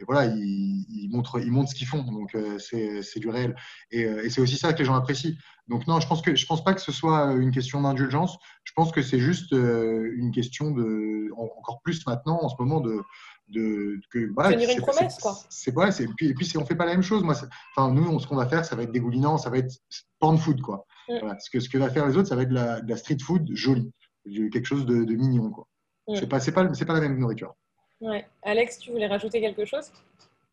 [0.00, 2.02] et voilà, ils, montrent, ils montrent ce qu'ils font.
[2.02, 3.56] Donc, euh, c'est du réel.
[3.94, 5.34] Euh, et, c'est aussi ça que les gens apprécient.
[5.66, 8.38] Donc, non, je pense que je pense pas que ce soit une question d'indulgence.
[8.62, 12.80] Je pense que c'est juste euh, une question de, encore plus maintenant, en ce moment,
[12.80, 13.00] de,
[13.48, 15.36] de que voilà, tenir une promesse quoi.
[15.48, 15.72] C'est
[16.16, 17.22] puis et puis on fait pas la même chose.
[17.22, 17.34] Moi,
[17.76, 19.74] enfin nous, ce qu'on va faire, ça va être dégoulinant, ça va être
[20.18, 20.86] porn food quoi.
[21.08, 21.18] Mm.
[21.20, 21.38] Voilà.
[21.38, 22.54] Ce que ce que va faire les autres, ça va être de
[22.88, 23.92] la, street food jolie,
[24.24, 25.66] quelque chose de, mignon quoi.
[26.08, 26.16] Mm.
[26.16, 27.54] C'est pas c'est pas c'est pas la même nourriture.
[28.00, 28.26] Ouais.
[28.42, 29.90] Alex, tu voulais rajouter quelque chose?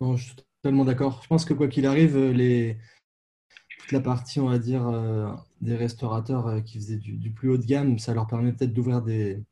[0.01, 1.21] Non, je suis totalement d'accord.
[1.21, 2.77] Je pense que quoi qu'il arrive, les...
[3.79, 5.31] toute la partie, on va dire, euh,
[5.61, 9.03] des restaurateurs euh, qui faisaient du, plus haut de gamme, ça leur permet peut-être d'ouvrir
[9.03, 9.43] des,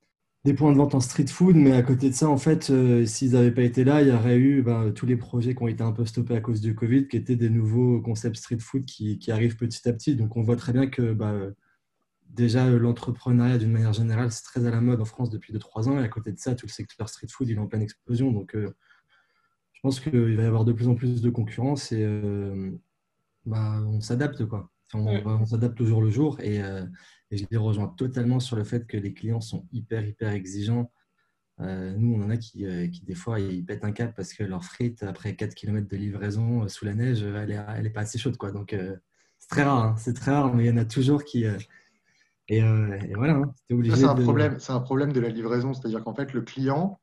[0.51, 3.31] points de vente en street food, mais à côté de ça, en fait, euh, s'ils
[3.31, 5.83] n'avaient pas été là, il y aurait eu ben, tous les projets qui ont été
[5.83, 9.31] un peu stoppés à cause du Covid, qui étaient des nouveaux concepts street food qui,
[9.31, 10.17] arrivent petit à petit.
[10.17, 11.33] Donc on voit très bien que bah,
[12.33, 15.99] déjà, l'entrepreneuriat, d'une manière générale, c'est très à la mode en France depuis 2-3 ans.
[15.99, 18.31] Et à côté de ça, tout le secteur street food, il est en pleine explosion.
[18.31, 18.75] Donc, euh,
[19.71, 22.71] je pense qu'il va y avoir de plus en plus de concurrence et euh,
[23.45, 24.45] bah, on s'adapte.
[24.45, 24.69] quoi.
[24.93, 26.39] on, s'adapte au jour le jour.
[26.41, 26.61] Et,
[27.33, 30.91] et, je les rejoins totalement sur le fait que les clients sont hyper, hyper exigeants.
[31.59, 34.63] nous, on en a qui, qui, des fois, ils pètent un câble parce que leur
[34.63, 38.17] frite, après 4 km de livraison sous la neige, elle n'est elle est pas assez
[38.17, 38.37] chaude.
[38.37, 38.51] Quoi.
[38.51, 38.75] Donc,
[39.39, 39.83] c'est très rare.
[39.83, 39.95] Hein.
[39.97, 41.45] c'est très rare, mais il y en a toujours qui
[42.49, 46.33] et, euh, voilà, hein, C'est un, problème, un problème de la livraison, c'est-à-dire qu'en fait,
[46.33, 46.99] le client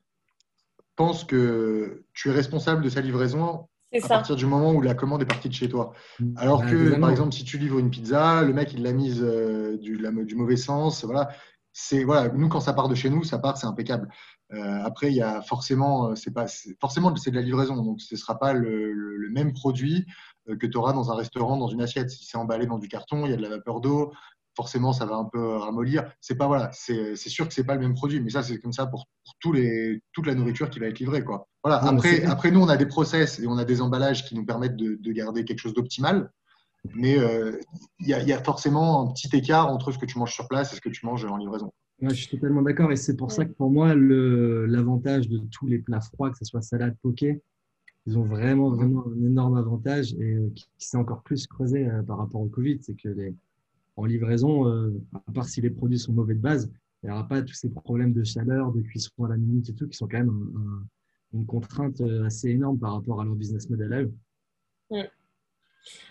[0.96, 5.22] pense que tu es responsable de sa livraison à partir du moment où la commande
[5.22, 5.92] est partie de chez toi.
[6.18, 6.34] Mm.
[6.36, 9.76] Alors que, par exemple, si tu livres une pizza, le mec, il l'a mise euh,
[9.78, 11.04] du, du, mauvais sens.
[11.04, 11.28] Voilà.
[11.72, 14.08] C'est, voilà, nous, quand ça part de chez nous, ça part, c'est impeccable.
[14.52, 16.46] Euh, après, il y a forcément, c'est pas,
[16.80, 20.04] forcément, c'est de la livraison, donc ce ne sera pas le, le même produit
[20.58, 22.10] que tu auras dans un restaurant, dans une assiette.
[22.10, 24.12] Si c'est emballé dans du carton, il y a de la vapeur d'eau,
[24.60, 26.12] forcément ça va un peu ramollir.
[26.20, 28.74] C'est pas voilà, c'est sûr que c'est pas le même produit, mais ça c'est comme
[28.74, 29.06] ça pour,
[29.40, 31.48] tous les, toute la nourriture qui va être livrée quoi.
[31.64, 31.82] Voilà.
[31.82, 34.76] après, après nous on a des process et on a des emballages qui nous permettent
[34.76, 36.30] de, garder quelque chose d'optimal,
[36.94, 37.58] mais euh,
[38.00, 40.76] il y, a forcément un petit écart entre ce que tu manges sur place et
[40.76, 41.72] ce que tu manges en livraison.
[42.02, 45.78] je suis totalement d'accord et c'est pour ça que pour moi l'avantage de tous les
[45.78, 47.40] plats froids, que ce soit salade, poké,
[48.06, 52.02] ils ont vraiment, vraiment un énorme avantage et euh, qui, s'est encore plus creusé euh,
[52.02, 52.78] par rapport au Covid.
[52.82, 53.34] C'est que les,
[54.00, 57.26] en livraison, euh, à part si les produits sont mauvais de base, il n'y aura
[57.28, 60.08] pas tous ces problèmes de chaleur, de cuisson à la minute et tout, qui sont
[60.08, 60.30] quand même
[61.32, 64.12] une contrainte euh, assez énorme par rapport à leur business model à eux.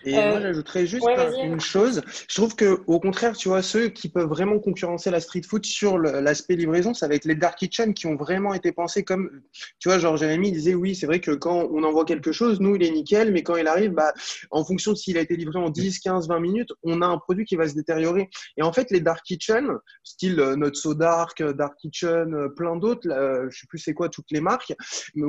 [0.04, 1.06] Et moi, euh, j'ajouterais juste
[1.42, 2.02] une chose.
[2.28, 5.64] Je trouve que, au contraire, tu vois, ceux qui peuvent vraiment concurrencer la street food
[5.66, 9.42] sur l'aspect livraison, ça va être les dark kitchen qui ont vraiment été pensés comme,
[9.78, 12.76] tu vois, genre Jérémy disait, oui, c'est vrai que quand on envoie quelque chose, nous,
[12.76, 14.14] il est nickel, mais quand il arrive, bah,
[14.50, 17.18] en fonction de s'il a été livré en 10, 15, 20 minutes, on a un
[17.18, 18.30] produit qui va se détériorer.
[18.56, 19.68] Et en fait, les dark kitchen,
[20.02, 23.08] style euh, Not So Dark, euh, Dark Kitchen, plein d'autres,
[23.50, 24.72] je sais plus c'est quoi toutes les marques,
[25.14, 25.26] mais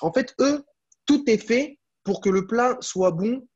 [0.00, 0.64] en fait, eux,
[1.06, 3.46] tout est fait pour que le plat soit bon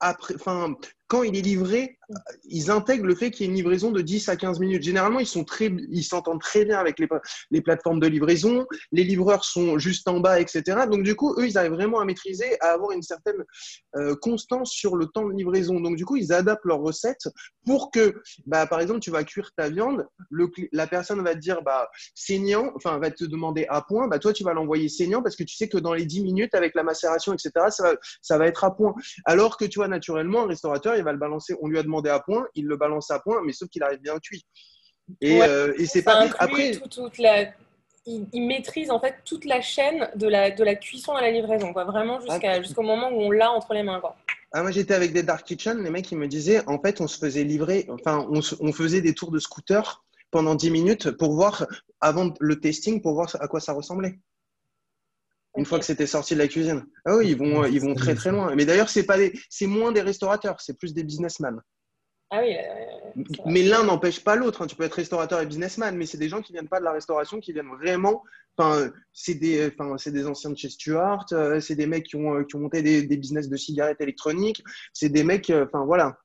[0.00, 1.98] après, enfin, quand il est livré,
[2.44, 4.82] ils intègrent le fait qu'il y ait une livraison de 10 à 15 minutes.
[4.82, 5.70] Généralement, ils sont très,
[6.02, 7.08] s'entendent très bien avec les,
[7.50, 8.66] les, plateformes de livraison.
[8.90, 10.62] Les livreurs sont juste en bas, etc.
[10.90, 13.44] Donc, du coup, eux, ils arrivent vraiment à maîtriser, à avoir une certaine
[13.96, 15.80] euh, constance sur le temps de livraison.
[15.80, 17.28] Donc, du coup, ils adaptent leurs recettes
[17.64, 20.06] pour que, bah, par exemple, tu vas cuire ta viande,
[20.72, 24.08] la personne va te dire, bah, saignant, enfin, va te demander à point.
[24.08, 26.54] Bah, toi, tu vas l'envoyer saignant parce que tu sais que dans les 10 minutes,
[26.54, 28.94] avec la macération, etc., ça va, ça va être à point.
[29.24, 32.01] Alors que, tu vois, naturellement, un restaurateur, il va le balancer, on lui a demandé
[32.08, 34.44] à point, il le balance à point, mais sauf qu'il arrive bien cuit.
[35.20, 36.72] Et, euh, et c'est pas après.
[36.90, 37.46] toute la...
[38.06, 41.72] il, maîtrise en fait toute la chaîne de la, de la cuisson à la livraison,
[41.72, 41.84] quoi.
[41.84, 42.62] vraiment jusqu'à, ah.
[42.62, 44.00] jusqu'au moment où on l'a entre les mains.
[44.00, 44.16] Quoi.
[44.52, 47.08] Ah, moi j'étais avec des dark kitchen, les mecs ils me disaient en fait on
[47.08, 51.34] se faisait livrer, enfin on, on faisait des tours de scooter pendant 10 minutes pour
[51.34, 51.66] voir
[52.00, 54.18] avant le testing pour voir à quoi ça ressemblait.
[55.56, 56.86] Une fois que c'était sorti de la cuisine.
[57.04, 58.54] Ah oui, ils vont, ils vont très très loin.
[58.54, 59.18] Mais d'ailleurs, c'est pas
[59.50, 61.60] c'est moins des restaurateurs, c'est plus des businessmen.
[62.34, 62.56] Ah oui.
[63.44, 64.62] mais l'un n'empêche pas l'autre.
[64.62, 64.66] Hein.
[64.66, 66.92] Tu peux être restaurateur et businessman, mais c'est des gens qui viennent pas de la
[66.92, 68.22] restauration, qui viennent vraiment.
[68.56, 71.26] Enfin, c'est des, enfin, c'est des anciens de chez Stuart.
[71.32, 74.00] Euh, c'est des mecs qui ont, euh, qui ont monté des, des business de cigarettes
[74.00, 74.64] électroniques.
[74.94, 75.50] C'est des mecs.
[75.50, 76.16] Euh, enfin voilà.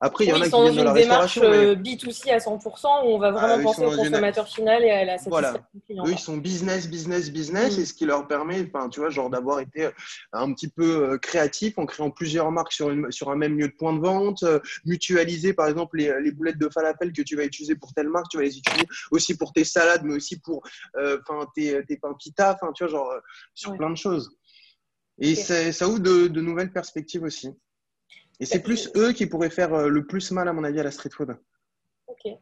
[0.00, 1.42] Après, il y en a qui viennent de la restauration.
[1.42, 3.90] Ils sont dans une démarche B2C à 100% où on va vraiment ah, penser au
[3.90, 5.66] consommateur final et à la satisfaction voilà.
[5.86, 6.06] client.
[6.06, 7.80] Eux, ils sont business, business, business, mm.
[7.80, 9.90] et ce qui leur permet, enfin, tu vois, genre d'avoir été euh,
[10.32, 13.68] un petit peu euh, créatif en créant plusieurs marques sur, une, sur un même lieu
[13.68, 17.34] de point de vente, euh, mutualiser par exemple les, les, boulettes de falafel que tu
[17.34, 20.38] vas utiliser pour telle marque, tu vas les utiliser aussi pour tes salades, mais aussi
[20.38, 20.62] pour
[20.94, 23.14] enfin tes, tes pains pita, enfin, tu vois, genre
[23.54, 24.30] sur plein de choses.
[25.18, 27.50] Et ça ouvre de, de nouvelles perspectives aussi.
[28.40, 30.90] Et c'est plus eux qui pourraient faire le plus mal, à mon avis, à la
[30.90, 31.36] street food.
[32.06, 32.32] Ok.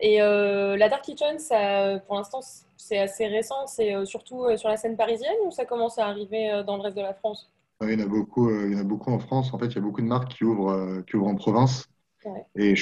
[0.00, 2.40] Et la Dark Kitchen, ça, pour l'instant,
[2.76, 3.66] c'est assez récent.
[3.66, 7.02] C'est surtout sur la scène parisienne ou ça commence à arriver dans le reste de
[7.02, 7.50] la France?
[7.80, 9.54] Il y, en a beaucoup, il y en a beaucoup en France.
[9.54, 11.88] En fait, il y a beaucoup de marques qui ouvrent, qui ouvrent en province.
[12.56, 12.74] Et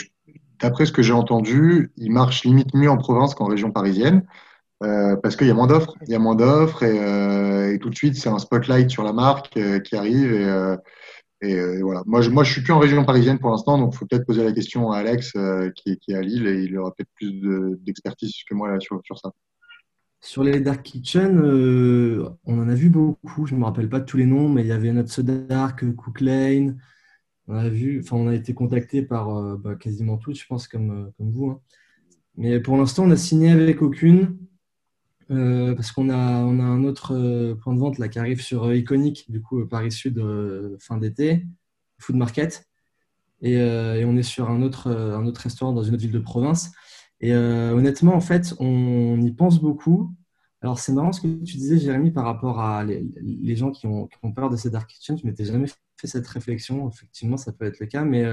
[0.60, 4.26] d'après ce que j'ai entendu, ils marchent limite mieux en province qu'en région parisienne.
[4.82, 7.78] Euh, parce qu'il y a moins d'offres, il y a moins d'offres et, euh, et,
[7.78, 10.46] tout de suite c'est un spotlight sur la marque euh, qui arrive et,
[11.42, 12.02] euh, et, euh, voilà.
[12.06, 14.26] Moi je, moi je suis plus en région parisienne pour l'instant donc il faut peut-être
[14.26, 15.32] poser la question à Alex
[15.76, 17.32] qui, qui, est à Lille et il aura peut-être plus
[17.80, 19.32] d'expertise que moi là, sur, sur, ça.
[20.20, 21.40] Sur les dark kitchen,
[22.44, 23.46] on en a vu beaucoup.
[23.46, 26.78] Je me rappelle pas tous les noms, mais il y avait notre Dark, Cook Lane.
[27.48, 31.10] On a vu, enfin on a été contacté par bah, quasiment tous, je pense comme
[31.16, 31.50] comme vous.
[31.50, 31.60] Hein.
[32.36, 34.36] Mais pour l'instant on a signé avec aucune.
[35.30, 38.40] Euh, parce qu'on a, on a un autre euh, point de vente là, qui arrive
[38.42, 40.20] sur euh, Iconic, du coup, Paris Sud,
[40.80, 41.46] fin d'été,
[41.98, 42.66] Food Market.
[43.42, 43.56] Et,
[44.04, 46.72] on est sur un autre, un autre restaurant dans une autre ville de province.
[47.20, 50.14] Et honnêtement, en fait, on, y pense beaucoup.
[50.62, 54.08] Alors, c'est marrant ce que tu disais, Jérémy, par rapport à les, gens qui ont,
[54.08, 55.16] qui ont, peur de ces dark kitchen.
[55.16, 56.90] Je m'étais jamais fait cette réflexion.
[56.90, 58.04] Effectivement, ça peut être le cas.
[58.04, 58.26] Mais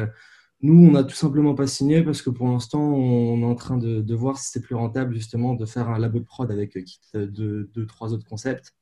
[0.62, 3.78] nous, on n'a tout simplement pas signé parce que pour l'instant, on est en train
[3.78, 6.76] de, voir si c'est plus rentable justement de faire un labo de prod avec
[7.16, 8.74] euh, deux, deux, trois autres concepts.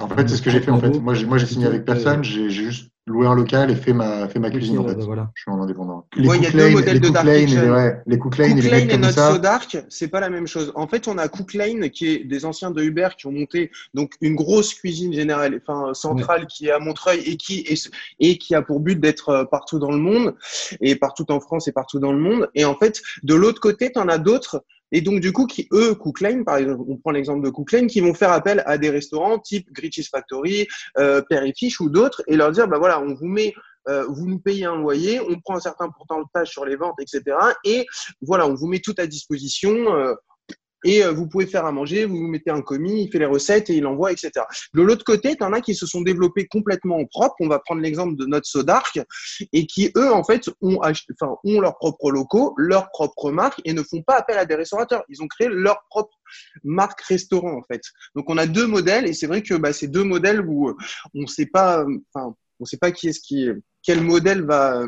[0.00, 0.70] En fait, c'est ce que j'ai fait.
[0.70, 2.24] En fait, moi, j'ai signé avec personne.
[2.24, 4.78] J'ai juste loué un local et fait ma, fait ma cuisine.
[4.78, 4.94] En fait.
[4.94, 6.06] Bah, je suis en indépendant.
[6.16, 8.64] Les il y a deux modèles de Dark Lane, et, ouais, les Cook Lane, Cook
[8.64, 10.72] et, les et notre So Dark, c'est pas la même chose.
[10.74, 13.70] En fait, on a Cook Lane qui est des anciens de Uber qui ont monté
[13.94, 18.38] donc une grosse cuisine générale, enfin centrale qui est à Montreuil et qui est, et
[18.38, 20.34] qui a pour but d'être euh, partout dans le monde
[20.80, 22.48] et partout en France et partout dans le monde.
[22.54, 25.68] Et en fait, de l'autre côté, tu en as d'autres et donc, du coup, qui,
[25.72, 28.62] eux, Cook Lane, par exemple, on prend l'exemple de Cook Lane, qui vont faire appel
[28.66, 33.00] à des restaurants type Gritch's Factory, euh, Perry ou d'autres, et leur dire, bah voilà,
[33.00, 33.54] on vous met
[33.88, 37.36] euh, vous nous payez un loyer, on prend un certain pourcentage sur les ventes, etc.
[37.64, 37.86] Et
[38.20, 39.72] voilà, on vous met tout à disposition.
[39.94, 40.14] Euh,
[40.84, 43.26] et euh, vous pouvez faire à manger, vous vous mettez un commis, il fait les
[43.26, 44.30] recettes et il envoie, etc.
[44.74, 47.36] De l'autre côté, tu en as qui se sont développés complètement en propre.
[47.40, 49.00] On va prendre l'exemple de notre Sodark
[49.52, 51.12] et qui, eux, en fait, ont, acheté,
[51.44, 55.04] ont leurs propres locaux, leur propre marque et ne font pas appel à des restaurateurs.
[55.08, 56.14] Ils ont créé leur propre
[56.64, 57.82] marque restaurant, en fait.
[58.14, 60.76] Donc, on a deux modèles et c'est vrai que bah, ces deux modèles où euh,
[61.14, 63.48] on ne sait pas, enfin, on sait pas qui est-ce qui,
[63.82, 64.86] quel modèle va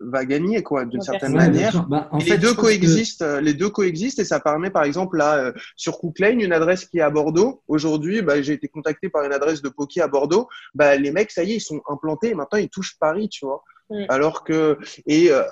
[0.00, 1.86] va gagner quoi d'une certaine manière.
[1.88, 5.52] Bah, les deux coexistent, euh, les deux coexistent et ça permet par exemple là euh,
[5.76, 7.62] sur Cook Lane une adresse qui est à Bordeaux.
[7.68, 10.48] Aujourd'hui, bah, j'ai été contacté par une adresse de Poké à Bordeaux.
[10.74, 12.30] Bah, les mecs, ça y est, ils sont implantés.
[12.30, 13.62] Et maintenant, ils touchent Paris, tu vois.
[13.90, 14.04] Mm.
[14.08, 15.42] Alors que et euh,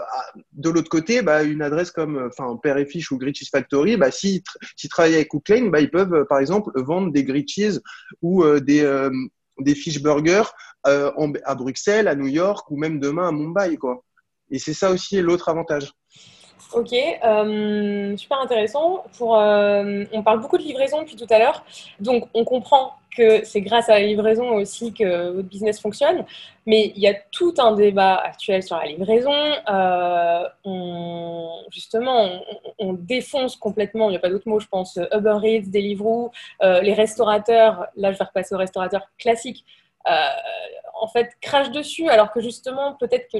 [0.52, 4.10] de l'autre côté, bah, une adresse comme enfin Père et Fiche ou Gritchies Factory, bah,
[4.10, 4.42] s'ils
[4.90, 7.78] travaillent avec Cook Lane, bah, ils peuvent par exemple vendre des Gritchies
[8.22, 9.10] ou des
[9.58, 10.44] des fish burgers
[10.86, 11.10] euh,
[11.44, 13.76] à Bruxelles, à New York ou même demain à Mumbai.
[13.76, 14.02] Quoi.
[14.50, 15.92] Et c'est ça aussi l'autre avantage.
[16.72, 19.04] Ok, euh, super intéressant.
[19.16, 21.64] Pour, euh, on parle beaucoup de livraison depuis tout à l'heure.
[22.00, 26.24] Donc, on comprend que c'est grâce à la livraison aussi que votre business fonctionne.
[26.66, 29.32] Mais il y a tout un débat actuel sur la livraison.
[30.64, 32.40] on, justement,
[32.78, 36.94] on, défonce complètement, il n'y a pas d'autre mot, je pense, Uber Eats, Deliveroo, les
[36.94, 37.86] restaurateurs.
[37.96, 39.64] Là, je vais repasser aux restaurateurs classiques
[40.08, 40.12] euh,
[41.00, 43.38] en fait, crachent dessus, alors que justement, peut-être que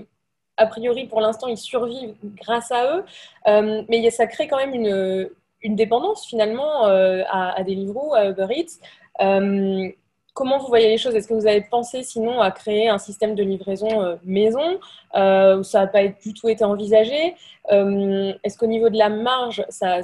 [0.56, 3.04] a priori, pour l'instant, ils survivent grâce à eux.
[3.48, 5.30] Euh, mais ça crée quand même une,
[5.74, 8.78] dépendance finalement euh, à, Deliveroo, à Uber Eats.
[9.18, 11.14] Comment vous voyez les choses?
[11.14, 14.78] Est-ce que vous avez pensé sinon à créer un système de livraison maison
[15.14, 17.34] où ça n'a pas du tout été envisagé?
[17.70, 20.00] Est-ce qu'au niveau de la marge, ça,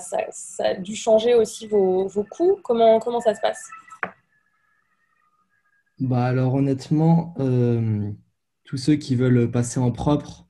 [0.60, 2.58] a dû changer aussi vos, coûts?
[2.62, 3.68] Comment, ça se passe?
[6.00, 8.10] Bah alors honnêtement, euh,
[8.64, 10.46] tous ceux qui veulent passer en propre,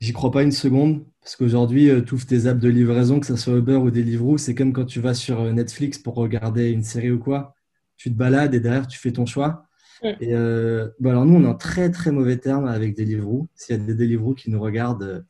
[0.00, 1.04] j'y crois pas une seconde.
[1.22, 4.54] Parce qu'aujourd'hui, euh, tous tes apps de livraison, que ce soit Uber ou Deliveroo, c'est
[4.54, 7.54] comme quand tu vas sur euh, Netflix pour regarder une série ou quoi.
[7.96, 9.66] Tu te balades et derrière, tu fais ton choix.
[10.02, 10.08] Mm.
[10.20, 10.32] Et
[10.98, 13.48] bah alors nous, on est en très très mauvais terme avec Deliveroo.
[13.54, 15.26] S'il y a des Deliveroo qui nous regardent,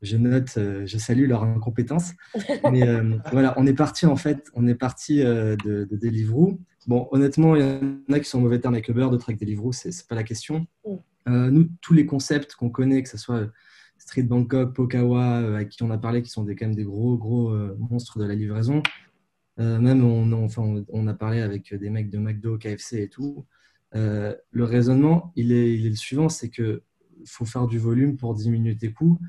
[0.00, 2.12] je note, je salue leur incompétence.
[2.72, 2.88] Mais
[3.30, 6.58] voilà, on est parti en fait, on est parti de, de Deliveroo.
[6.86, 9.38] Bon, honnêtement, il y en a qui sont en mauvais termes avec Uber, d'autres avec
[9.38, 10.66] Deliveroo, ce n'est pas la question.
[10.86, 10.94] Mm.
[11.28, 13.48] Euh, nous, tous les concepts qu'on connaît, que ce soit
[14.04, 16.84] Street Bangkok, Pokawa, euh, avec qui on a parlé, qui sont des, quand même des
[16.84, 18.82] gros, gros euh, monstres de la livraison,
[19.56, 23.46] même on, enfin, on, a parlé avec des mecs de McDo, KFC et tout,
[23.92, 26.80] le raisonnement, il est, il est le suivant, c'est qu'il
[27.24, 29.20] faut faire du volume pour diminuer tes coûts.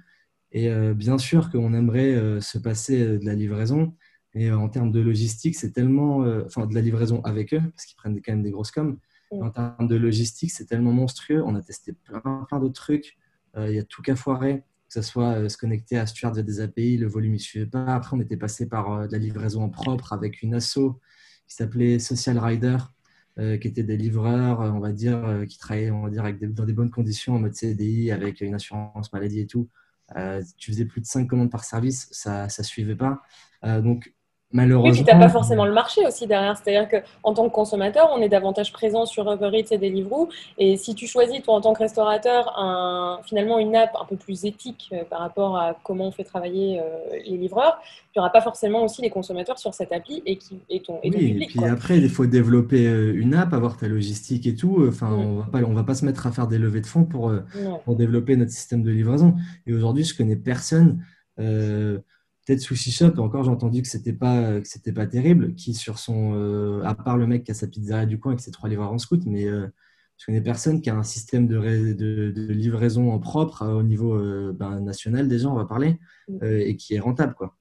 [0.51, 3.93] Et bien sûr qu'on aimerait se passer de la livraison,
[4.35, 7.61] et euh, en termes de logistique, c'est tellement, euh, enfin de la livraison avec eux,
[7.71, 8.99] parce qu'ils prennent quand même des grosses coms,
[9.31, 11.41] En termes de logistique, c'est tellement monstrueux.
[11.43, 13.17] On a testé plein, plein d'autres trucs.
[13.57, 16.61] Il y a tout qu'à foirer que ce soit se connecter à Stuart via des
[16.61, 17.95] API, le volume ne suivait pas.
[17.95, 20.99] Après, on était passé par de la livraison en propre avec une asso
[21.47, 22.77] qui s'appelait Social Rider,
[23.37, 26.39] euh, qui étaient des livreurs, on va dire, euh, qui travaillaient, on va dire, avec
[26.53, 29.69] dans des bonnes conditions en mode CDI, avec une assurance maladie et tout.
[30.15, 33.21] Euh, tu faisais plus de 5 commandes par service, ça ne suivait pas.
[33.81, 34.13] donc,
[34.51, 34.89] Malheureusement.
[34.89, 36.55] Oui, puis tu n'as pas forcément le marché aussi derrière.
[36.55, 40.29] C'est-à-dire qu'en tant que consommateur, on est davantage présent sur Uber Eats et Deliveroo.
[40.57, 44.15] Et si tu choisis, toi, en tant que restaurateur, un, finalement une app un peu
[44.15, 46.83] plus éthique euh, par rapport à comment on fait travailler euh,
[47.25, 47.79] les livreurs,
[48.13, 51.09] tu n'auras pas forcément aussi les consommateurs sur cette appli et, qui, et ton, et
[51.09, 54.85] oui, Et puis après, il faut développer euh, une app, avoir ta logistique et tout.
[54.87, 55.19] Enfin, mm.
[55.19, 57.33] on va pas, on va pas se mettre à faire des levées de fonds pour,
[57.83, 59.33] pour développer notre système de livraison.
[59.65, 61.03] Et aujourd'hui, je connais personne
[62.47, 66.33] Sushi Shop, encore j'ai entendu que c'était pas que c'était pas terrible, qui sur son
[66.35, 68.91] euh, à part le mec qui a sa pizzeria du coin avec ses trois livreurs
[68.91, 69.67] en scout, mais euh,
[70.17, 74.17] je connais personne qui a un système de, de, livraison en propre euh, au niveau
[74.53, 76.43] ben, national déjà, on va parler, mm.
[76.43, 77.57] et qui est rentable quoi.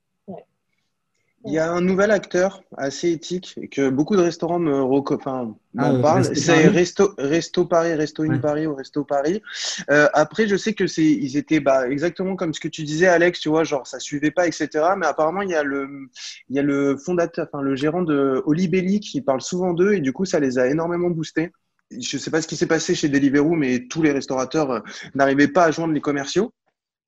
[1.47, 5.99] Il y a un nouvel acteur assez éthique que beaucoup de restaurants me enfin, m'en
[5.99, 6.37] ah, parlent.
[6.37, 9.43] C'est Resto, Resto Paris, Resto in Paris ou Resto Paris.
[9.91, 13.09] Euh, après, je sais que c'est, ils étaient bah, exactement comme ce que tu disais,
[13.09, 13.41] Alex.
[13.41, 14.69] Tu vois, genre ça suivait pas, etc.
[14.97, 16.09] Mais apparemment, il y a le,
[16.49, 20.01] il y a le fondateur, enfin le gérant de Olibelli qui parle souvent d'eux et
[20.01, 21.53] du coup, ça les a énormément boostés.
[21.91, 24.81] Je sais pas ce qui s'est passé chez Deliveroo, mais tous les restaurateurs euh,
[25.15, 26.53] n'arrivaient pas à joindre les commerciaux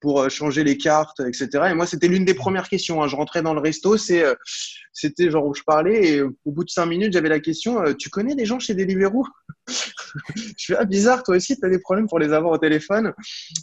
[0.06, 1.48] pour euh, changer les cartes, etc.
[1.68, 3.02] Et moi, c'était l'une des premières questions.
[3.02, 3.08] Hein.
[3.08, 4.36] Je rentrais dans le resto, c'est, euh,
[4.96, 7.92] c'était genre où je parlais, et au bout de cinq minutes, j'avais la question euh,
[7.92, 9.26] Tu connais des gens chez Deliveroo?
[9.66, 13.12] Je suis ah, bizarre, toi aussi, tu as des problèmes pour les avoir au téléphone.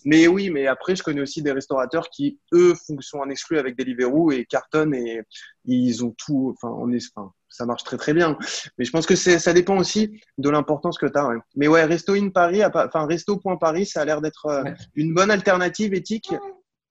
[0.06, 3.76] Mais oui, mais après, je connais aussi des restaurateurs qui, eux, sont en exclu avec
[3.76, 5.24] Deliveroo et cartonnent et
[5.66, 6.56] ils ont tout.
[6.56, 8.38] Enfin, on est, enfin, ça marche très très bien.
[8.78, 11.30] Mais je pense que ça dépend aussi de l'importance que tu as.
[11.56, 14.64] Mais ouais, Resto in Paris, enfin Resto.paris, ça a l'air d'être euh,
[14.96, 16.32] une bonne alternative éthique.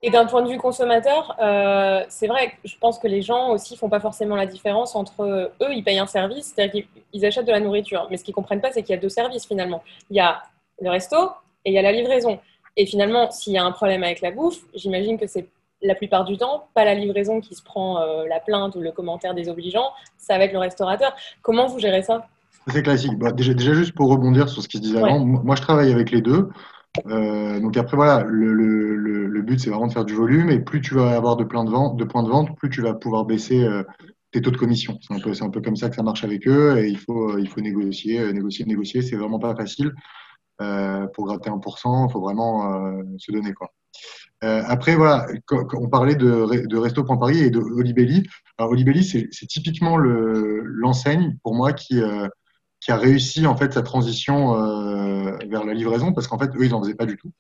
[0.05, 3.77] Et d'un point de vue consommateur, euh, c'est vrai, je pense que les gens aussi
[3.77, 5.23] font pas forcément la différence entre
[5.61, 8.09] eux, ils payent un service, c'est-à-dire qu'ils achètent de la nourriture.
[8.11, 9.83] Mais ce qu'ils comprennent pas, c'est qu'il y a deux services finalement.
[10.11, 10.43] Il y a
[10.81, 11.17] le resto
[11.65, 12.41] et il y a la livraison.
[12.77, 15.47] Et finalement, s'il y a un problème avec la bouffe, j'imagine que c'est
[15.83, 18.91] la plupart du temps, pas la livraison qui se prend euh, la plainte ou le
[18.93, 21.15] commentaire désobligeant, c'est avec le restaurateur.
[21.43, 22.27] Comment vous gérez ça?
[22.69, 23.19] C'est classique.
[23.19, 25.93] Bah, déjà, déjà, juste pour rebondir sur ce qui se disait avant, moi je travaille
[25.93, 26.49] avec les deux.
[27.07, 30.61] Euh, donc après, voilà, le, le, le but c'est vraiment de faire du volume et
[30.61, 32.92] plus tu vas avoir de, plein de, vente, de points de vente, plus tu vas
[32.94, 33.83] pouvoir baisser euh,
[34.31, 34.98] tes taux de commission.
[35.00, 37.38] C'est un, peu, un peu comme ça que ça marche avec eux et il faut,
[37.38, 39.02] il faut négocier, négocier, négocier.
[39.02, 39.92] C'est vraiment pas facile.
[40.59, 43.52] pour gratter 1%, il faut vraiment se donner.
[43.52, 43.70] quoi.
[44.44, 45.26] Euh, après, voilà,
[45.74, 48.24] on parlait de, de Resto.Paris et de Olibelli.
[48.59, 52.28] Alors, Olibelli, c'est typiquement l'enseigne pour moi qui, euh,
[52.83, 56.64] qui a réussi en fait sa transition euh, vers la livraison parce qu'en fait, eux,
[56.64, 57.33] ils n'en faisaient pas du tout.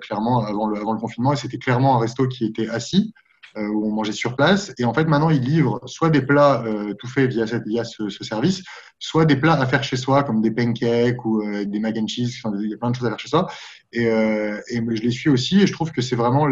[0.00, 3.12] clairement, avant le, avant le confinement, et c'était clairement un resto qui était assis.
[3.58, 4.72] Euh, où on mangeait sur place.
[4.78, 7.84] Et en fait, maintenant, ils livrent soit des plats euh, tout faits via, cette, via
[7.84, 8.62] ce, ce, service,
[8.98, 12.06] soit des plats à faire chez soi, comme des pancakes ou euh, des mac and
[12.06, 12.40] cheese.
[12.42, 13.46] Enfin, il y a plein de choses à faire chez soi.
[13.92, 15.60] Et, et je les suis aussi.
[15.60, 16.46] Et je trouve que c'est vraiment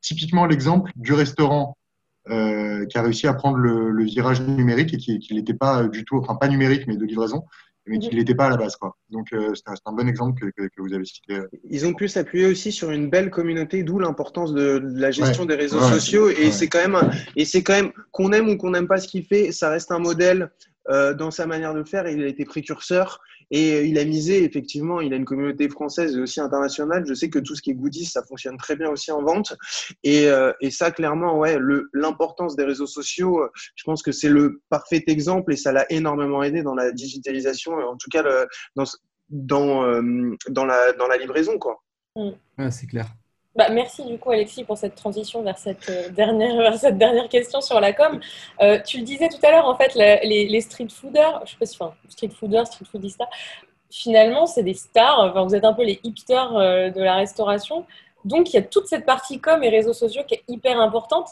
[0.00, 1.76] typiquement l'exemple du restaurant
[2.26, 6.16] qui a réussi à prendre le, le virage numérique et qui n'était pas du tout,
[6.16, 7.44] enfin pas numérique, mais de livraison,
[7.86, 8.76] mais qui n'était pas à la base.
[8.76, 8.96] Quoi.
[9.10, 11.38] Donc, euh, c'est un, bon exemple que, que, que, vous avez cité.
[11.68, 15.44] Ils ont pu s'appuyer aussi sur une belle communauté, d'où l'importance de, de, la gestion
[15.44, 16.30] des réseaux sociaux.
[16.30, 19.08] Et c'est quand même, et c'est quand même qu'on aime ou qu'on n'aime pas ce
[19.08, 20.50] qu'il fait, ça reste un modèle
[20.90, 22.08] euh, dans sa manière de faire.
[22.08, 26.20] Il a été précurseur et il a misé, effectivement, il a une communauté française et
[26.20, 27.04] aussi internationale.
[27.06, 29.56] Je sais que tout ce qui est goodies, ça fonctionne très bien aussi en vente.
[30.02, 31.58] Et, euh, ça, clairement, ouais,
[31.92, 36.42] l'importance des réseaux sociaux, je pense que c'est le parfait exemple et ça l'a énormément
[36.42, 38.24] aidé dans la digitalisation, en tout cas
[38.74, 38.84] dans,
[39.28, 41.58] dans, euh, la, dans la livraison.
[41.58, 41.82] Quoi.
[42.70, 43.06] C'est clair.
[43.56, 47.28] Bah, merci du coup Alexis pour cette transition vers cette, euh, dernière, vers cette dernière
[47.28, 48.20] question sur la com.
[48.60, 51.66] Euh, tu le disais tout à l'heure, en fait, les, street fooders, je sais pas
[51.66, 53.28] si, enfin, street fooders, street foodistas,
[53.90, 55.20] finalement, c'est des stars.
[55.20, 57.86] Enfin, vous êtes un peu les hipsters euh, de la restauration.
[58.24, 61.28] Donc, il y a toute cette partie com et réseaux sociaux qui est hyper importante.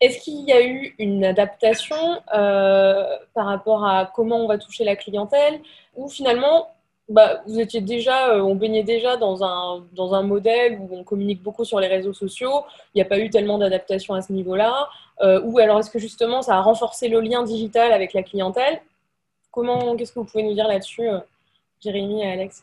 [0.00, 1.96] Est-ce qu'il y a eu une adaptation
[2.28, 5.60] par rapport à comment on va toucher la clientèle
[5.96, 6.68] ou finalement
[7.08, 11.04] bah, vous étiez déjà, euh, on baignait déjà dans un, dans un modèle où on
[11.04, 12.64] communique beaucoup sur les réseaux sociaux.
[12.94, 14.88] Il n'y a pas eu tellement d'adaptation à ce niveau-là.
[15.22, 18.80] Euh, ou alors est-ce que justement ça a renforcé le lien digital avec la clientèle?
[19.50, 21.18] Comment, qu'est-ce que vous pouvez nous dire là-dessus, euh,
[21.80, 22.62] Jérémy et Alex?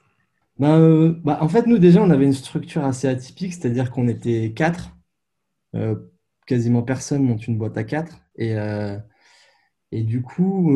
[0.59, 0.77] Bah,
[1.23, 4.91] bah, En fait, nous déjà, on avait une structure assez atypique, c'est-à-dire qu'on était quatre.
[6.45, 8.21] quasiment personne monte une boîte à quatre.
[8.37, 8.55] Et
[9.95, 10.75] Et du coup, euh,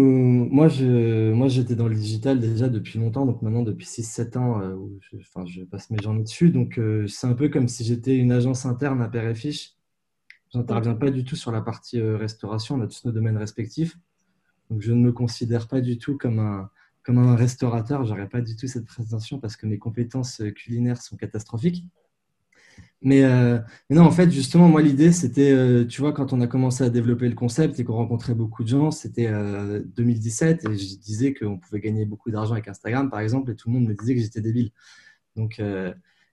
[0.50, 4.62] moi, je, moi, j'étais dans le digital déjà depuis longtemps, donc maintenant depuis 6-7 ans,
[4.62, 6.52] euh, je, enfin, je passe mes journées dessus.
[6.52, 9.76] Donc, euh, c'est un peu comme si j'étais une agence interne à Père et Fiche.
[10.54, 13.98] J'interviens pas du tout sur la partie restauration, on a tous nos domaines respectifs.
[14.70, 16.70] Donc, je ne me considère pas du tout comme un,
[17.04, 18.06] comme un restaurateur.
[18.30, 21.84] Pas du tout cette présentation parce que mes compétences culinaires sont catastrophiques.
[23.06, 23.60] Euh,
[23.90, 26.84] mais, non, en fait, justement, moi, l'idée, c'était, euh, tu vois, quand on a commencé
[26.84, 29.32] à développer le concept et qu'on rencontrait beaucoup de gens, c'était
[29.96, 33.56] 2017 euh, et je disais qu'on pouvait gagner beaucoup d'argent avec Instagram, par exemple, et
[33.56, 34.72] tout le monde me disait que j'étais débile.
[35.36, 35.62] Donc,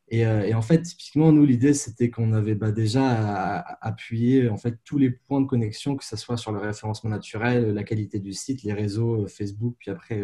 [0.09, 4.99] et, en fait, typiquement, nous, l'idée, c'était qu'on avait bah, déjà appuyé en fait tous
[4.99, 8.63] les points de connexion, que ce soit sur le référencement naturel, la qualité du site,
[8.63, 10.23] les réseaux, Facebook, puis après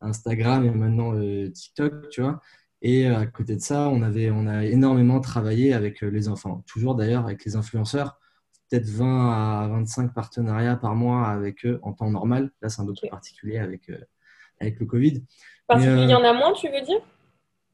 [0.00, 1.14] Instagram et maintenant
[1.50, 2.40] TikTok, tu vois.
[2.84, 6.28] Et euh, à côté de ça, on, avait, on a énormément travaillé avec euh, les
[6.28, 6.62] enfants.
[6.66, 8.20] Toujours d'ailleurs avec les influenceurs,
[8.68, 12.50] peut-être 20 à 25 partenariats par mois avec eux en temps normal.
[12.60, 13.96] Là, c'est un peu plus particulier avec, euh,
[14.60, 15.24] avec le Covid.
[15.76, 17.00] il y en a moins, tu veux dire?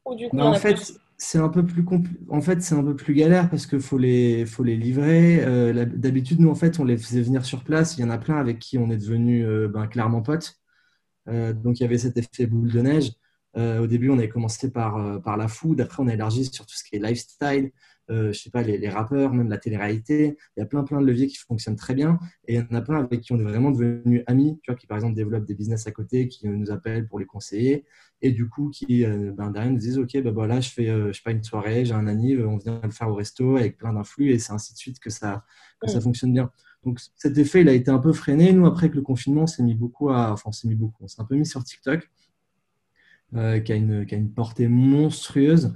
[0.05, 1.85] Ou du coup, en, fait, c'est un peu plus
[2.29, 5.45] en fait c'est un peu plus galère parce qu'il faut les faut les livrer.
[5.93, 7.97] D'habitude nous en fait on les faisait venir sur place.
[7.97, 10.55] Il y en a plein avec qui on est devenu ben, clairement potes.
[11.27, 13.11] Donc il y avait cet effet boule de neige
[13.55, 15.81] au début, on avait commencé par, euh, par la food.
[15.81, 17.71] Après, on a élargi sur tout ce qui est lifestyle.
[18.09, 20.37] Euh, je sais pas, les, les, rappeurs, même la télé-réalité.
[20.57, 22.19] Il y a plein, plein de leviers qui fonctionnent très bien.
[22.47, 24.77] Et il y en a plein avec qui on est vraiment devenus amis, tu vois,
[24.77, 27.85] qui par exemple développent des business à côté, qui nous appellent pour les conseiller.
[28.21, 31.21] Et du coup, qui ben, derrière nous disent Ok, ben voilà, je fais, je sais
[31.23, 34.31] pas, une soirée, j'ai un anniv, on vient le faire au resto avec plein d'influx
[34.31, 35.45] et c'est ainsi de suite que ça,
[35.81, 36.51] que ça fonctionne bien.
[36.83, 38.51] Donc cet effet, il a été un peu freiné.
[38.53, 41.03] Nous, après que le confinement, on s'est mis beaucoup à, enfin, on s'est mis beaucoup,
[41.03, 42.09] on s'est un peu mis sur TikTok.
[43.37, 45.73] Euh, qui, a une, portée monstrueuse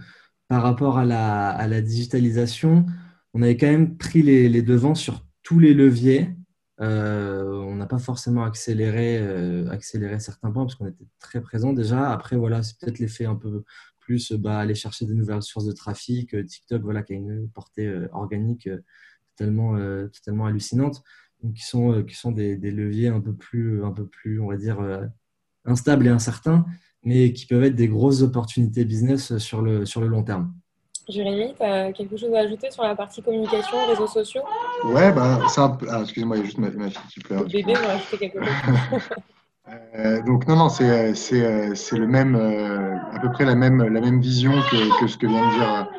[0.49, 2.86] par rapport à la, digitalisation.
[3.34, 6.36] On avait quand même pris les, devants sur tous les leviers.
[6.82, 11.72] Euh, on n'a pas forcément accéléré, euh, accéléré certains points parce qu'on était très présent
[11.72, 12.12] déjà.
[12.12, 13.64] Après, voilà, c'est peut-être l'effet un peu
[14.01, 16.36] plus bah, aller chercher de nouvelles sources de trafic.
[16.45, 18.70] TikTok, voilà, qui a une portée organique
[19.38, 21.03] totalement, hallucinante.
[21.53, 23.82] Qui sont, des, des, leviers un peu plus,
[25.66, 26.66] instables et incertains
[27.06, 30.51] mais qui peuvent être des grosses opportunités business sur le, sur le long terme.
[31.08, 34.41] Jérémy, tu as quelque chose à ajouter sur la partie communication, réseaux sociaux?
[34.86, 35.86] Ouais, bah, c'est un peu.
[35.89, 37.43] Ah, excusez-moi, il y a juste ma, fille qui pleure.
[37.43, 39.01] Le bébé va ajouter quelque chose.
[39.97, 43.82] Euh, donc non, non, c'est, c'est, c'est le même, euh, à peu près la même,
[43.82, 45.89] la même vision que, que ce que vient de dire,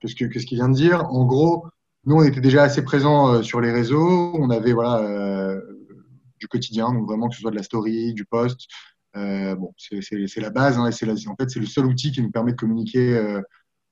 [0.00, 1.04] que ce, que, que ce qu'il vient de dire.
[1.10, 1.66] En gros,
[2.06, 4.34] nous, on était déjà assez présents euh, sur les réseaux.
[4.34, 5.06] On avait voilà
[6.40, 8.66] du quotidien, donc vraiment que ce soit de la story, du post,
[9.16, 12.22] euh, bon, c'est la base, hein, et c'est en fait c'est le seul outil qui
[12.22, 13.42] nous permet de communiquer euh,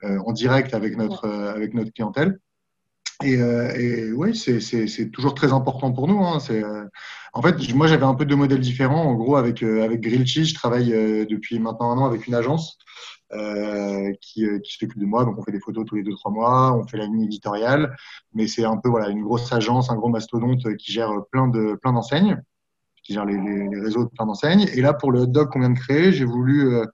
[0.04, 2.38] euh, en direct avec notre avec notre clientèle.
[3.22, 6.24] Et, et oui, c'est toujours très important pour nous.
[6.24, 6.38] Hein,
[7.34, 9.04] en fait, moi j'avais un peu deux modèles différents.
[9.04, 10.88] En gros, avec avec Grillchi, je travaille
[11.28, 12.78] depuis maintenant un an avec une agence
[14.22, 15.26] qui, qui s'occupe de moi.
[15.26, 17.94] Donc, on fait des photos tous les deux trois mois, on fait la ligne éditoriale,
[18.32, 21.74] mais c'est un peu voilà une grosse agence, un gros mastodonte qui gère plein de
[21.74, 22.40] plein d'enseignes
[23.10, 24.68] qui gère les, les, réseaux de plein d'enseignes.
[24.72, 26.84] Et là, pour le hot dog qu'on vient de créer, j'ai voulu euh,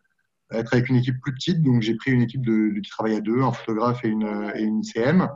[0.51, 1.62] être avec une équipe plus petite.
[1.62, 4.62] Donc, j'ai pris une équipe de, qui travaille à deux, un photographe et une, et
[4.62, 5.29] une CM.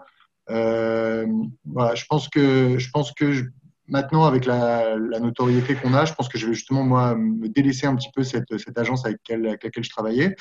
[0.48, 1.26] Euh,
[1.66, 3.44] voilà, je pense que, je pense que
[3.88, 7.48] maintenant, avec la, la notoriété qu'on a, je pense que je vais justement, moi, me
[7.48, 10.34] délaisser un petit peu cette, cette agence avec, avec, laquelle je travaillais.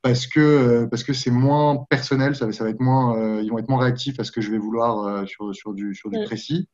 [0.00, 3.58] Parce que parce que c'est moins personnel, ça, ça va être moins, euh, ils vont
[3.58, 6.22] être moins réactifs à ce que je vais vouloir euh, sur, sur du sur du
[6.24, 6.68] précis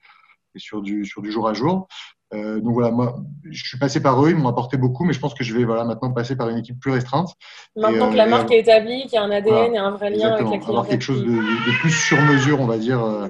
[0.57, 1.87] et sur du sur du jour à jour.
[2.33, 3.17] Euh, donc voilà, moi,
[3.51, 5.65] je suis passé par eux, ils m'ont apporté beaucoup, mais je pense que je vais
[5.65, 7.31] voilà, maintenant passer par une équipe plus restreinte.
[7.77, 10.11] Maintenant que la euh, marque est établie, qu'il y a un ADN et un vrai
[10.11, 10.69] lien avec la clientèle.
[10.69, 13.29] Avoir quelque chose de, de, plus sur mesure, on va dire, euh,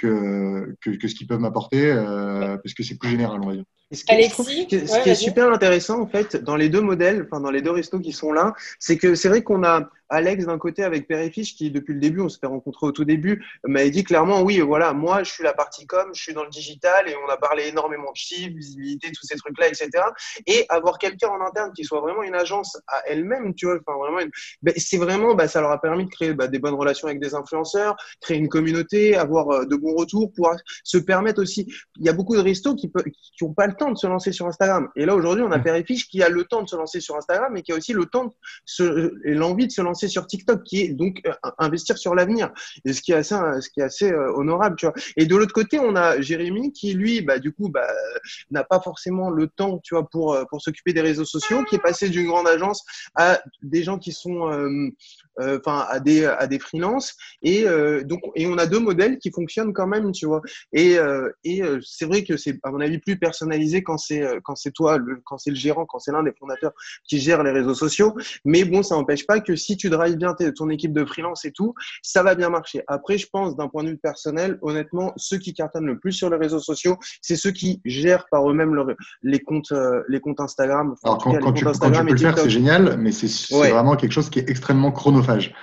[0.00, 1.92] que, que, que, ce qu'ils peuvent m'apporter,
[2.62, 3.64] parce que c'est plus général, on va dire.
[3.92, 7.42] ce qui, Alexis, ce qui est super intéressant, en fait, dans les deux modèles, enfin,
[7.42, 10.58] dans les deux restos qui sont là, c'est que c'est vrai qu'on a Alex d'un
[10.58, 13.90] côté avec Père qui depuis le début, on se fait rencontrer au tout début, m'avait
[13.90, 17.08] dit clairement oui, voilà, moi je suis la partie com, je suis dans le digital
[17.08, 19.90] et on a parlé énormément de chiffres, visibilité, tous ces trucs-là, etc.
[20.46, 23.98] Et avoir quelqu'un en interne qui soit vraiment une agence à elle-même, tu vois, enfin
[23.98, 24.18] vraiment,
[24.62, 27.20] ben, c'est vraiment, bah, ça leur a permis de créer bah, des bonnes relations avec
[27.20, 31.70] des influenceurs, créer une communauté, avoir euh, de bons retours, pouvoir se permettre aussi.
[31.96, 32.90] Il y a beaucoup de restos qui
[33.42, 34.88] n'ont pas le temps de se lancer sur Instagram.
[34.96, 37.56] Et là aujourd'hui, on a Père qui a le temps de se lancer sur Instagram
[37.56, 38.34] et qui a aussi le temps
[39.24, 42.52] et l'envie de se lancer sur TikTok, qui est donc euh, investir sur l'avenir.
[42.84, 44.94] Et ce qui est assez, ce qui est assez euh, honorable, tu vois.
[45.16, 47.88] Et de l'autre côté, on a Jérémy qui, lui, bah, du coup, bah,
[48.50, 51.76] n'a pas forcément le temps, tu vois, pour, euh, pour s'occuper des réseaux sociaux, qui
[51.76, 52.84] est passé d'une grande agence
[53.16, 54.48] à des gens qui sont
[55.40, 59.18] euh, enfin à des à des freelances et euh, donc et on a deux modèles
[59.18, 60.42] qui fonctionnent quand même tu vois
[60.72, 64.56] et euh, et c'est vrai que c'est à mon avis plus personnalisé quand c'est quand
[64.56, 66.72] c'est toi quand c'est le gérant quand c'est l'un des fondateurs
[67.04, 70.34] qui gère les réseaux sociaux mais bon ça n'empêche pas que si tu drives bien
[70.56, 72.82] ton équipe de freelance et tout ça va bien marcher.
[72.86, 76.30] Après je pense d'un point de vue personnel honnêtement ceux qui cartonnent le plus sur
[76.30, 78.74] les réseaux sociaux c'est ceux qui gèrent par eux-mêmes
[79.22, 79.72] les comptes
[80.08, 80.94] les comptes Instagram.
[81.04, 84.12] Alors quand, quand, tu, quand, tu, peux le faire c'est génial mais c'est vraiment quelque
[84.12, 85.54] chose qui est extrêmement chronophage.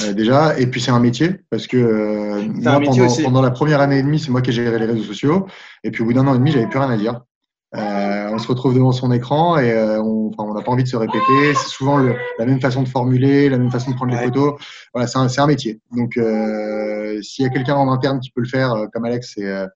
[0.00, 2.80] Euh, déjà, et puis c'est un métier parce que euh, moi,
[3.22, 5.46] pendant, la première année et demie, c'est moi qui ai géré les réseaux sociaux,
[5.84, 7.20] et puis au bout d'un an et demi, j'avais plus rien à dire.
[7.74, 11.54] Euh, on se retrouve devant son écran et on n'a pas envie de se répéter.
[11.54, 14.54] C'est souvent la même façon de formuler, la même façon de prendre les photos.
[14.92, 15.80] Voilà, c'est un, un, métier.
[15.96, 16.12] Donc,
[17.22, 19.66] s'il y a quelqu'un en interne qui peut le faire, comme Alex, c'est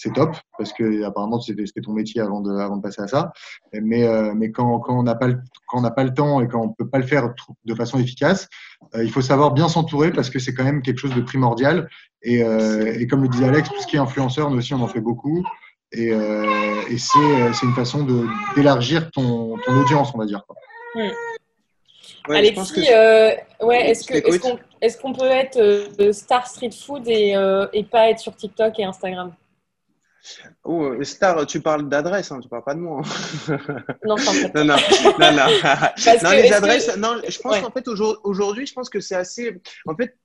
[0.00, 3.32] c'est top parce que apparemment c'était ton métier avant de, avant de passer à ça.
[3.74, 5.38] Mais, euh, mais quand, quand on n'a pas, le,
[5.68, 7.34] quand on n'a pas le temps et quand on peut pas le faire
[7.64, 8.48] de façon efficace,
[8.94, 11.88] euh, il faut savoir bien s'entourer parce que c'est quand même quelque chose de primordial.
[12.22, 14.80] Et, euh, et, comme le disait Alex, tout ce qui est influenceur, nous aussi on
[14.80, 15.44] en fait beaucoup.
[15.92, 18.06] Et, et c'est une façon
[18.54, 20.44] d'élargir ton, ton audience, on va dire.
[20.46, 20.56] Quoi.
[22.28, 22.88] Alexis,
[23.60, 27.34] ouais, est-ce qu'on est qu'on peut être star street food et,
[27.72, 29.34] et pas être sur TikTok et Instagram?
[30.64, 33.00] Oh, euh, Star, tu parles d'adresse, hein, tu parles pas de moi.
[33.48, 33.58] Hein.
[34.04, 34.76] Non, non, non, non,
[35.18, 35.46] non.
[36.22, 39.60] non les adresses, non, je pense qu'en fait, aujourd'hui, je pense que c'est assez.
[39.86, 40.16] En fait,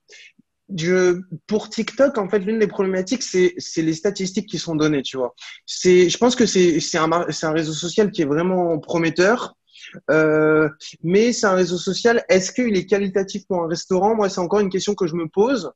[0.74, 5.02] je, pour TikTok, en fait, l'une des problématiques, c'est, c'est les statistiques qui sont données,
[5.02, 5.34] tu vois.
[5.64, 9.54] C'est, je pense que c'est, un, c'est un réseau social qui est vraiment prometteur.
[10.10, 10.68] Euh,
[11.02, 12.24] mais c'est un réseau social.
[12.28, 14.14] Est-ce qu'il est qualitatif pour un restaurant?
[14.14, 15.72] Moi, c'est encore une question que je me pose.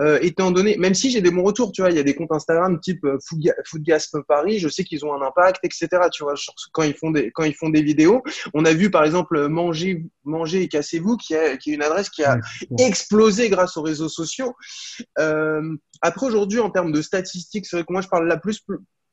[0.00, 2.14] Euh, étant donné, même si j'ai des bons retours, tu vois, il y a des
[2.14, 3.18] comptes Instagram type euh,
[3.66, 5.88] Foodgasp Paris, je sais qu'ils ont un impact, etc.
[6.12, 6.34] Tu vois,
[6.72, 8.22] quand ils font des quand ils font des vidéos,
[8.54, 12.24] on a vu par exemple manger manger et cassez-vous qui, qui est une adresse qui
[12.24, 12.38] a
[12.78, 14.54] explosé grâce aux réseaux sociaux.
[15.18, 18.60] Euh, après aujourd'hui, en termes de statistiques, c'est vrai que moi je parle la plus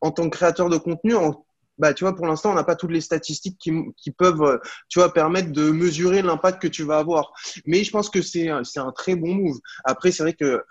[0.01, 1.45] en tant que créateur de contenu en
[1.77, 4.57] bah, tu vois, pour l'instant, on n'a pas toutes les statistiques qui, qui, peuvent, euh,
[4.87, 7.33] tu vois, permettre de mesurer l'impact que tu vas avoir.
[7.65, 9.59] Mais je pense que c'est un, un très bon move.
[9.83, 10.63] Après, c'est vrai que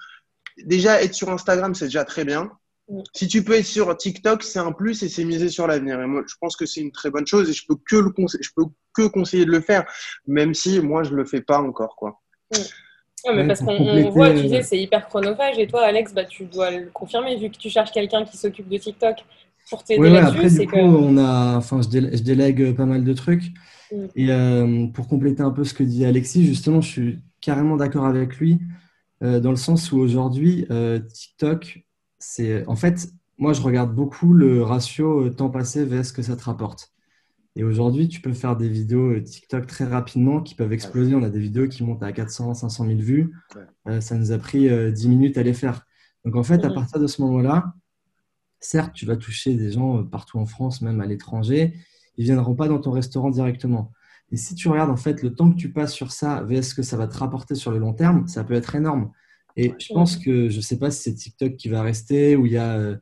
[0.65, 2.51] déjà, être sur Instagram, c'est déjà très bien.
[2.89, 3.01] Mm.
[3.15, 6.01] Si tu peux être sur TikTok, c'est un plus et c'est misé sur l'avenir.
[6.01, 8.11] Et moi, je pense que c'est une très bonne chose et je peux que le
[8.11, 9.85] conseiller, je peux que conseiller de le faire,
[10.27, 12.21] même si moi, je le fais pas encore, quoi.
[12.53, 13.35] Mm.
[13.35, 15.59] mais parce qu'on voit, tu disais, c'est hyper chronophage.
[15.59, 18.69] Et toi, Alex, bah, tu dois le confirmer vu que tu cherches quelqu'un qui s'occupe
[18.69, 19.25] de TikTok
[19.71, 23.53] pour t'aider Après, du coup, on a, enfin, je, délègue, pas mal de trucs.
[23.93, 23.97] Mm.
[24.17, 28.05] Et euh, pour compléter un peu ce que disait Alexis, justement, je suis carrément d'accord
[28.05, 28.59] avec lui
[29.23, 31.85] euh, dans le sens où aujourd'hui, euh, TikTok,
[32.19, 33.09] c'est en fait,
[33.39, 36.93] moi, je regarde beaucoup le ratio temps passé vers ce que ça te rapporte.
[37.57, 41.15] Et aujourd'hui, tu peux faire des vidéos TikTok très rapidement qui peuvent exploser.
[41.15, 43.33] On a des vidéos qui montent à 400, 500 000 vues.
[44.01, 45.85] ça nous a pris 10 minutes à les faire.
[46.25, 46.75] Donc, en fait, à mm.
[46.75, 47.75] partir de ce moment-là,
[48.61, 51.75] certes, tu vas toucher des gens euh, partout en France, même à l'étranger,
[52.17, 53.93] ils ne viendront pas dans ton restaurant directement.
[54.33, 56.75] Et si tu regardes en fait le temps que tu passes sur ça, vers ce
[56.75, 59.11] que ça va te rapporter sur le long terme, ça peut être énorme.
[59.57, 62.47] Et je pense que je ne sais pas si c'est TikTok qui va rester ou
[62.47, 62.97] il y, a, euh,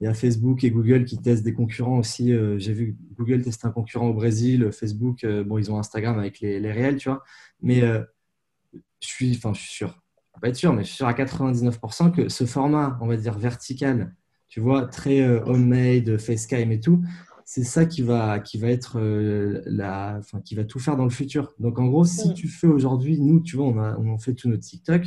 [0.00, 2.32] il y a Facebook et Google qui testent des concurrents aussi.
[2.32, 6.40] Euh, j'ai vu Google tester un concurrent au Brésil, Facebook, bon, ils ont Instagram avec
[6.40, 7.22] les, les réels, tu vois.
[7.60, 10.02] Mais je suis, enfin, je suis sûr,
[10.42, 13.38] pas être sûr, mais je suis sûr à 99% que ce format, on va dire
[13.38, 14.12] vertical,
[14.52, 17.02] tu vois, très euh, homemade, facecam et tout,
[17.46, 21.04] c'est ça qui va, qui va être euh, la, enfin, qui va tout faire dans
[21.04, 21.54] le futur.
[21.58, 24.50] Donc en gros, si tu fais aujourd'hui, nous, tu vois, on, a, on fait tout
[24.50, 25.06] notre TikTok,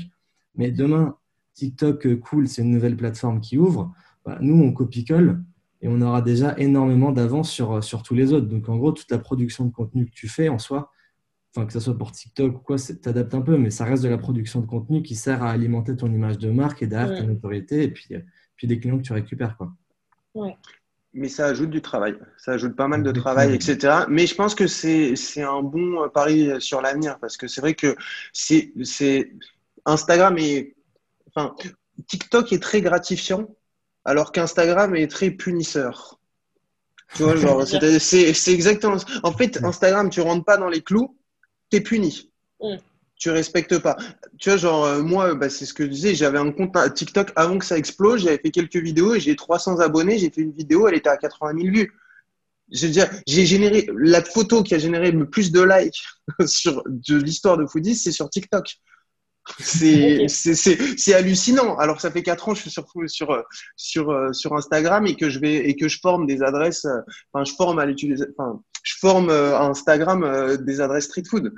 [0.55, 1.15] mais demain,
[1.53, 3.93] TikTok, euh, cool, c'est une nouvelle plateforme qui ouvre.
[4.25, 5.43] Bah, nous, on copie-colle
[5.83, 8.47] et on aura déjà énormément d'avance sur, sur tous les autres.
[8.47, 10.89] Donc en gros, toute la production de contenu que tu fais en soi,
[11.55, 14.09] enfin que ce soit pour TikTok ou quoi, t'adaptes un peu, mais ça reste de
[14.09, 17.23] la production de contenu qui sert à alimenter ton image de marque et derrière ta
[17.23, 17.83] notoriété.
[17.83, 18.07] Et puis
[18.55, 19.57] puis des clients que tu récupères.
[19.57, 19.71] Quoi.
[21.13, 24.03] Mais ça ajoute du travail, ça ajoute pas mal de travail, etc.
[24.09, 27.95] Mais je pense que c'est un bon pari sur l'avenir parce que c'est vrai que
[28.33, 29.31] c'est
[29.85, 30.75] Instagram et
[31.27, 31.55] enfin
[32.07, 33.47] TikTok est très gratifiant
[34.03, 36.19] alors qu'Instagram est très punisseur.
[37.15, 37.65] Tu vois, genre,
[37.99, 38.97] c'est exactement.
[39.23, 41.17] En fait, Instagram, tu rentres pas dans les clous,
[41.69, 42.31] tu es puni
[43.25, 43.97] tu respectes pas.
[44.37, 47.31] Tu vois, genre, euh, moi, bah, c'est ce que je disais, j'avais un compte TikTok
[47.35, 50.51] avant que ça explose, j'avais fait quelques vidéos et j'ai 300 abonnés, j'ai fait une
[50.51, 51.91] vidéo, elle était à 80 000 vues.
[52.71, 56.03] Je veux dire, j'ai généré, la photo qui a généré le plus de likes
[56.45, 58.75] sur de l'histoire de Foodies, c'est sur TikTok.
[59.59, 61.77] C'est c'est hallucinant.
[61.77, 63.43] Alors ça fait quatre ans que je suis sur sur
[63.75, 66.87] sur sur Instagram et que je vais et que je forme des adresses.
[67.31, 68.25] Enfin, je forme à l'utiliser.
[68.35, 71.53] Enfin, je forme à Instagram euh, des adresses street food.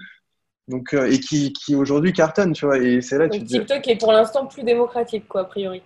[0.67, 2.77] Donc, euh, et qui, qui aujourd'hui cartonne, tu vois.
[2.79, 5.81] Et c'est là Donc, TikTok est pour l'instant plus démocratique, quoi, a priori.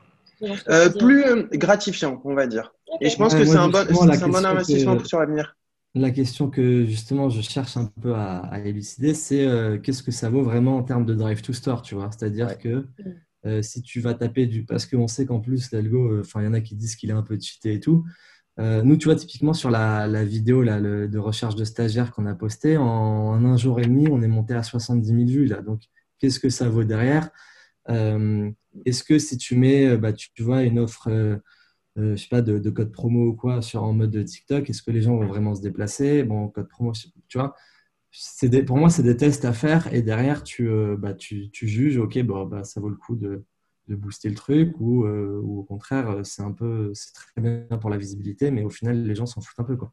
[0.70, 2.74] Euh, plus euh, gratifiant, on va dire.
[2.96, 3.06] Okay.
[3.06, 5.56] Et je pense Ouais, que c'est un bon, un investissement que- sur l'avenir.
[5.94, 10.12] La question que justement je cherche un peu à, à élucider, c'est euh, qu'est-ce que
[10.12, 12.10] ça vaut vraiment en termes de drive to store, tu vois?
[12.12, 12.58] C'est-à-dire Ouais.
[12.58, 12.88] que
[13.46, 14.64] euh, si tu vas taper du.
[14.66, 17.10] Parce qu'on sait qu'en plus, l'algo, euh, enfin, il y en a qui disent qu'il
[17.10, 18.06] est un peu cheaté et tout.
[18.62, 22.78] Euh, nous, tu vois, typiquement sur la, vidéo de recherche de stagiaire qu'on a postée,
[22.78, 25.50] en, un jour et demi, on est monté à 70 000 vues.
[25.66, 25.82] Donc,
[26.20, 27.30] qu'est-ce que ça vaut derrière?
[27.90, 28.52] Euh,
[28.86, 31.10] est-ce que si tu mets, euh, bah, tu, vois, une offre.
[31.96, 34.84] je sais pas, de, de code promo ou quoi sur en mode de TikTok, est-ce
[34.84, 36.24] que les gens vont vraiment se déplacer?
[36.24, 36.94] Bon, code promo,
[37.28, 37.56] tu vois,
[38.68, 42.46] pour moi, c'est des tests à faire et derrière, tu, bah, tu juges, ok, bon,
[42.46, 43.44] bah, ça vaut le coup de,
[43.92, 47.42] de booster le truc ou, euh, ou au contraire, euh, c'est un peu, c'est très
[47.42, 49.92] bien pour la visibilité, mais au final, les gens s'en foutent un peu, quoi.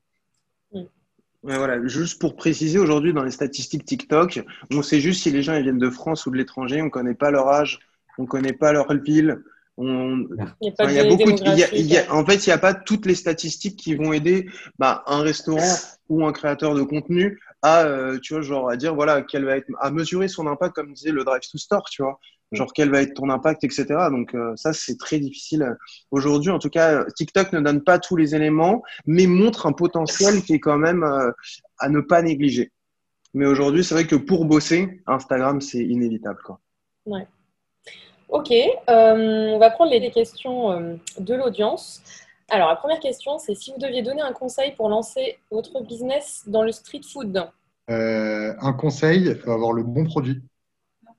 [1.44, 1.86] Ouais, voilà.
[1.86, 5.62] Juste pour préciser, aujourd'hui, dans les statistiques TikTok, on sait juste si les gens ils
[5.62, 6.82] viennent de France ou de l'étranger.
[6.82, 7.78] On ne connaît pas leur âge,
[8.18, 9.42] on ne connaît pas leur ville.
[9.76, 10.26] On...
[10.60, 11.78] Il Enfin, y a beaucoup de- il y a- démographique.
[11.78, 14.48] il y a- en fait, il n'y a pas toutes les statistiques qui vont aider
[14.80, 15.74] bah, un restaurant
[16.08, 19.56] ou un créateur de contenu à, euh, tu vois, genre, à dire, voilà, quel va
[19.56, 22.18] être, à mesurer son impact, comme disait le Drive to Store, tu vois.
[22.52, 23.86] Genre, quel va être ton impact, etc.
[24.10, 25.76] Donc, euh, ça, c'est très difficile.
[26.10, 30.42] Aujourd'hui, en tout cas, TikTok ne donne pas tous les éléments, mais montre un potentiel
[30.42, 31.30] qui est quand même euh,
[31.78, 32.72] à ne pas négliger.
[33.34, 36.60] Mais aujourd'hui, c'est vrai que pour bosser, Instagram, c'est inévitable, quoi.
[38.28, 42.02] Ok, euh, on va prendre les questions euh, de l'audience.
[42.50, 46.44] Alors, la première question, c'est si vous deviez donner un conseil pour lancer votre business
[46.46, 47.42] dans le street food.
[47.90, 50.42] Euh, un conseil, il faut avoir le bon produit.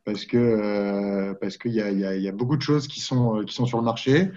[0.05, 3.39] Parce que euh, parce qu'il y a, y, y a beaucoup de choses qui sont,
[3.39, 4.31] euh, qui sont sur le marché.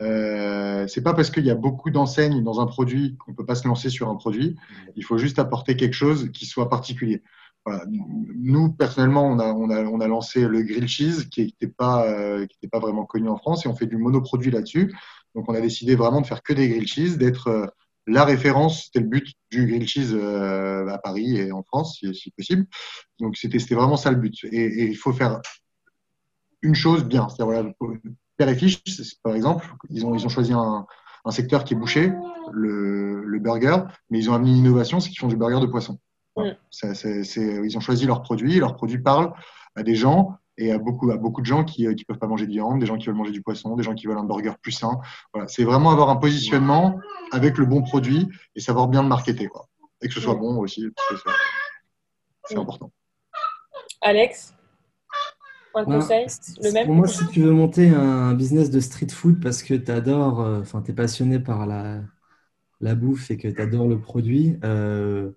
[0.00, 3.56] Euh, c'est pas parce qu'il y a beaucoup d'enseignes dans un produit qu'on peut pas
[3.56, 4.56] se lancer sur un produit.
[4.96, 7.22] Il faut juste apporter quelque chose qui soit particulier.
[7.66, 7.84] Voilà.
[7.88, 12.06] Nous personnellement, on a, on a, on a lancé le grill cheese qui n'était pas
[12.06, 14.94] euh, qui était pas vraiment connu en France et on fait du monoproduit là-dessus.
[15.34, 17.66] Donc on a décidé vraiment de faire que des grill cheese, d'être euh,
[18.08, 18.84] la référence.
[18.84, 22.66] C'était le but du grill cheese euh, à Paris et en France, si, si possible.
[23.20, 24.34] Donc c'était vraiment ça le but.
[24.44, 25.40] Et, et il faut faire
[26.62, 27.28] une chose bien.
[27.28, 27.72] C'est-à-dire voilà,
[28.36, 28.82] Père et Fiche,
[29.22, 30.86] par exemple, ils ont ils ont choisi un,
[31.24, 32.12] un secteur qui est bouché,
[32.52, 33.78] le, le burger,
[34.10, 35.98] mais ils ont amené une innovation, c'est qu'ils font du burger de poisson.
[36.36, 36.56] Voilà.
[36.70, 39.32] Ça, c'est- c'est- ils ont choisi leurs produits, leurs produits parlent
[39.74, 42.46] à des gens et à beaucoup, à beaucoup de gens qui ne peuvent pas manger
[42.46, 44.52] de viande, des gens qui veulent manger du poisson, des gens qui veulent un burger
[44.60, 44.98] plus sain.
[45.32, 45.46] Voilà.
[45.48, 46.98] C'est vraiment avoir un positionnement
[47.30, 49.46] avec le bon produit et savoir bien le marketer.
[49.46, 49.68] Quoi.
[50.02, 50.84] Et que ce soit bon aussi,
[52.48, 52.90] c'est- important.
[54.00, 54.54] Alex,
[55.74, 56.26] un conseil,
[56.62, 59.74] le même Pour moi, si tu veux monter un business de street food parce que
[59.74, 62.00] tu adores, enfin, tu es passionné par la,
[62.80, 65.30] la bouffe et que tu adores le produit, euh,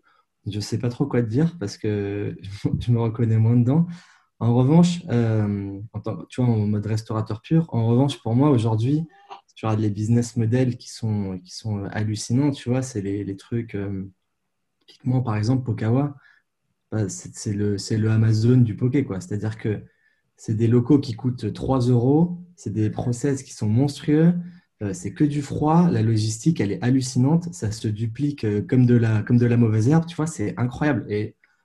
[0.47, 2.37] je sais pas trop quoi te dire parce que
[2.79, 3.85] je me reconnais moins dedans.
[4.41, 5.79] En revanche, euh,
[6.27, 9.07] tu vois, en mode restaurateur pur, en revanche, pour moi, aujourd'hui,
[9.53, 13.37] tu regardes les business models qui sont, qui sont hallucinants, tu vois, c'est les, les
[13.37, 14.09] trucs, euh,
[15.23, 16.15] par exemple, Pokawa,
[16.91, 19.21] bah, c'est le, le Amazon du poké, quoi.
[19.21, 19.83] C'est-à-dire que
[20.37, 24.33] c'est des locaux qui coûtent 3 euros, c'est des process qui sont monstrueux,
[24.81, 28.87] euh, c'est que du froid, la logistique, elle est hallucinante, ça se duplique euh, comme
[28.87, 31.05] de la, comme de la mauvaise herbe, tu vois, c'est incroyable.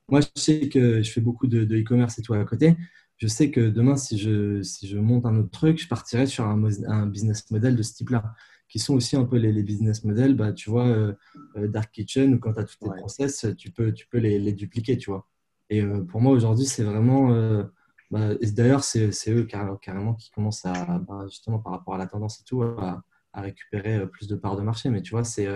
[0.09, 2.77] Moi, je sais que je fais beaucoup de de e-commerce et tout à côté.
[3.19, 6.45] Je sais que demain, si je, si je monte un autre truc, je partirai sur
[6.47, 8.35] un, business model de ce type-là,
[8.69, 11.15] qui sont aussi un peu les, les business models, bah, tu vois, euh,
[11.57, 12.97] euh, Dark Kitchen, où quand tu as tous tes Ouais.
[12.99, 15.27] process, tu peux, tu peux les, les dupliquer, tu vois.
[15.71, 17.33] Et euh, pour moi, aujourd'hui, c'est vraiment.
[17.33, 17.65] euh,
[18.11, 22.07] bah, D'ailleurs, c'est eux car- carrément qui commencent à, bah, justement par rapport à la
[22.07, 23.03] tendance et tout, à,
[23.33, 24.91] à récupérer plus de parts de marché.
[24.91, 25.47] Mais tu vois, c'est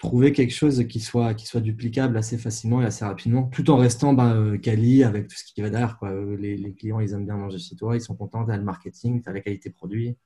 [0.00, 3.76] trouver quelque chose qui soit, qui soit duplicable assez facilement et assez rapidement, tout en
[3.76, 5.98] restant bah, euh, quali avec tout ce qui va derrière.
[5.98, 6.08] Quoi.
[6.08, 8.64] Euh, Les, clients, ils aiment bien manger chez toi, ils sont contents, tu as le
[8.64, 10.16] marketing, tu as la qualité produit.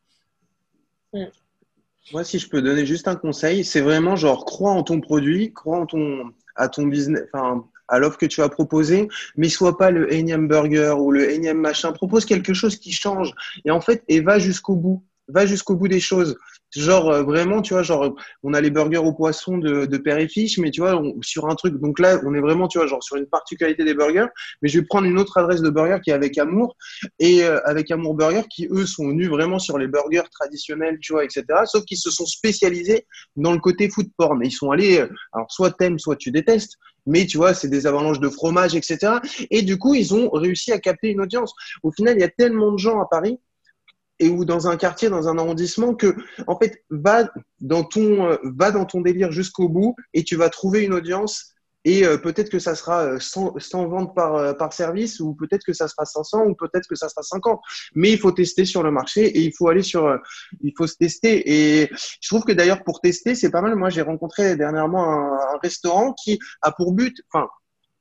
[2.12, 5.52] Moi, si je peux donner juste un conseil, c'est vraiment genre crois en ton produit,
[5.52, 9.76] crois en ton, à ton business, enfin, à l'offre que tu vas proposer, mais sois
[9.76, 11.92] pas le énième burger ou le énième machin.
[11.92, 13.32] Propose quelque chose qui change.
[13.64, 15.04] Et en fait, et va jusqu'au bout.
[15.28, 16.36] Va jusqu'au bout des choses.
[16.76, 20.18] Genre, euh, vraiment, tu vois, genre, on a les burgers au poisson de, de Père
[20.18, 21.80] et Fiche, mais tu vois, sur un truc.
[21.80, 24.26] Donc là, on est vraiment, tu vois, genre, sur une particularité des burgers.
[24.60, 26.76] Mais je vais prendre une autre adresse de burger qui est avec Amour
[27.18, 31.12] et euh, avec Amour Burger qui, eux, sont venus vraiment sur les burgers traditionnels, tu
[31.12, 31.44] vois, etc.
[31.66, 33.06] Sauf qu'ils se sont spécialisés
[33.36, 34.42] dans le côté food porn.
[34.42, 36.76] Et ils sont allés, euh, alors, soit t'aimes, soit tu détestes.
[37.06, 39.18] Mais tu vois, c'est des avalanches de fromage, etc.
[39.50, 41.52] Et du coup, ils ont réussi à capter une audience.
[41.82, 43.38] Au final, il y a tellement de gens à Paris
[44.20, 46.14] et ou dans un quartier, dans un arrondissement que,
[46.46, 47.28] en fait, va
[47.60, 51.54] dans ton, euh, va dans ton délire jusqu'au bout et tu vas trouver une audience
[51.84, 55.74] et euh, peut-être que ça sera 100, 100 ventes par, par service ou peut-être que
[55.74, 57.60] ça sera 500 ou peut-être que ça sera 50.
[57.94, 60.18] Mais il faut tester sur le marché et il faut aller sur,
[60.62, 61.82] il faut se tester.
[61.82, 61.90] Et
[62.20, 63.76] je trouve que d'ailleurs pour tester, c'est pas mal.
[63.76, 67.48] Moi, j'ai rencontré dernièrement un, restaurant qui a pour but, enfin,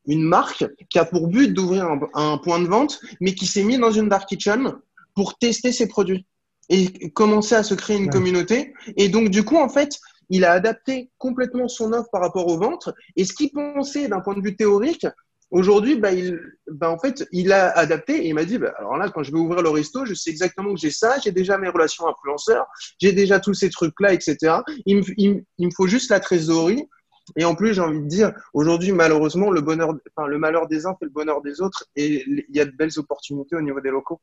[0.07, 3.77] une marque qui a pour but d'ouvrir un, point de vente, mais qui s'est mis
[3.77, 4.75] dans une dark kitchen
[5.15, 6.25] pour tester ses produits
[6.69, 8.73] et commencer à se créer une communauté.
[8.97, 9.99] Et donc, du coup, en fait,
[10.29, 12.95] il a adapté complètement son offre par rapport au ventre.
[13.15, 15.05] Et ce qu'il pensait d'un point de vue théorique,
[15.51, 18.97] aujourd'hui, bah, il, bah, en fait, il a adapté et il m'a dit, bah, alors
[18.97, 21.57] là, quand je vais ouvrir le resto, je sais exactement que j'ai ça, j'ai déjà
[21.57, 22.65] mes relations influenceurs,
[22.99, 24.37] j'ai déjà tous ces trucs-là, etc.
[24.85, 26.87] Il me, il, il me faut juste la trésorerie
[27.35, 30.85] et en plus, j'ai envie de dire, aujourd'hui, malheureusement, le, bonheur, enfin, le malheur des
[30.85, 33.79] uns fait le bonheur des autres et il y a de belles opportunités au niveau
[33.81, 34.19] des locaux.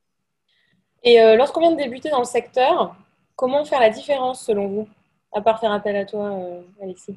[1.03, 2.97] Et euh, lorsqu'on vient de débuter dans le secteur,
[3.37, 4.89] comment faire la différence selon vous?
[5.33, 7.17] À part faire appel à toi, euh, Alexis.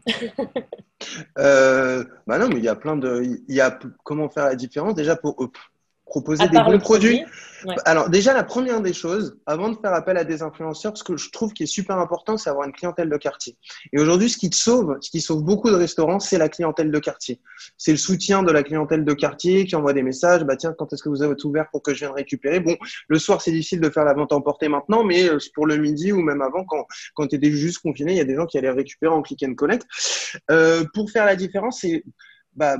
[1.39, 3.23] euh, bah non, mais il y a plein de.
[3.47, 4.93] Y a comment faire la différence?
[4.93, 5.35] Déjà pour
[6.13, 7.23] proposer des bons produits.
[7.65, 7.75] Ouais.
[7.85, 11.17] Alors déjà, la première des choses, avant de faire appel à des influenceurs, ce que
[11.17, 13.57] je trouve qui est super important, c'est avoir une clientèle de quartier.
[13.93, 16.91] Et aujourd'hui, ce qui te sauve, ce qui sauve beaucoup de restaurants, c'est la clientèle
[16.91, 17.39] de quartier.
[17.77, 20.43] C'est le soutien de la clientèle de quartier qui envoie des messages.
[20.43, 22.59] Bah tiens, quand est-ce que vous avez ouvert pour que je vienne récupérer?
[22.59, 22.75] Bon,
[23.07, 26.11] le soir, c'est difficile de faire la vente emportée maintenant, mais euh, pour le midi
[26.11, 26.85] ou même avant, quand
[27.15, 29.41] quand tu étais juste confiné, il y a des gens qui allaient récupérer en click
[29.43, 29.85] and collect.
[30.51, 32.03] Euh, pour faire la différence, c'est
[32.55, 32.77] bah,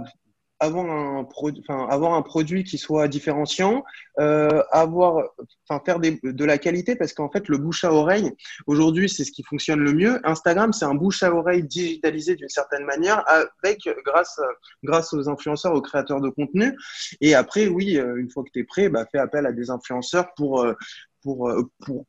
[0.64, 1.28] avoir un,
[1.60, 3.84] enfin, avoir un produit qui soit différenciant,
[4.20, 5.24] euh, avoir,
[5.86, 8.32] faire de la qualité parce qu'en fait, le bouche à oreille,
[8.66, 10.20] aujourd'hui, c'est ce qui fonctionne le mieux.
[10.28, 15.82] Instagram, c'est un bouche à oreille digitalisé d'une certaine manière avec, grâce, aux influenceurs, aux
[15.82, 16.78] créateurs de contenu.
[17.20, 19.70] Et après, oui, euh, une fois que tu es prêt, bah, fais appel à des
[19.70, 20.76] influenceurs pour, euh,
[21.24, 22.06] pour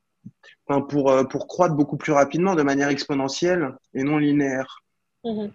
[1.49, 4.83] croître beaucoup plus rapidement de manière exponentielle et non linéaire.
[5.25, 5.49] Mmh.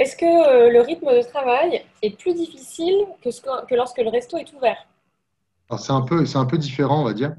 [0.00, 4.50] Est-ce que euh, le rythme de travail est plus difficile que, lorsque le resto est
[4.54, 4.78] ouvert?
[5.78, 6.00] C'est un,
[6.46, 7.36] peu, différent, on va dire.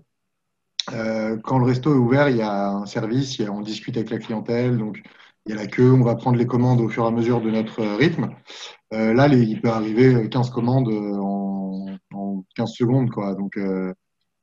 [0.93, 4.19] Euh, quand le resto est ouvert, il y a un service, on discute avec la
[4.19, 5.01] clientèle, donc
[5.45, 7.41] il y a la queue, on va prendre les commandes au fur et à mesure
[7.41, 8.29] de notre rythme.
[8.93, 13.09] Euh, là, les, il peut arriver 15 commandes en, en 15 secondes.
[13.39, 13.93] Donc, il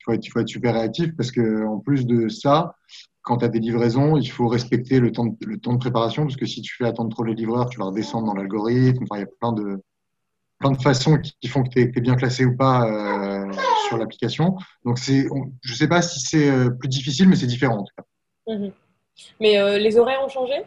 [0.05, 2.75] faut, faut être super réactif parce que en plus de ça,
[3.29, 6.62] quand tu as des livraisons, il faut respecter le temps, de, préparation, parce que si
[6.62, 9.05] tu fais attendre trop les livreurs, tu vas redescendre dans l'algorithme.
[9.12, 9.79] Il y a plein de,
[10.83, 13.53] façons qui, font que tu es, bien classé ou pas euh,
[13.87, 14.57] sur l'application.
[14.87, 14.99] Donc,
[15.31, 17.93] on, je ne sais pas si c'est euh, plus difficile, mais c'est différent en tout
[17.99, 18.55] cas.
[18.55, 18.70] Mmh.
[19.41, 20.62] Mais euh, les horaires ont changé?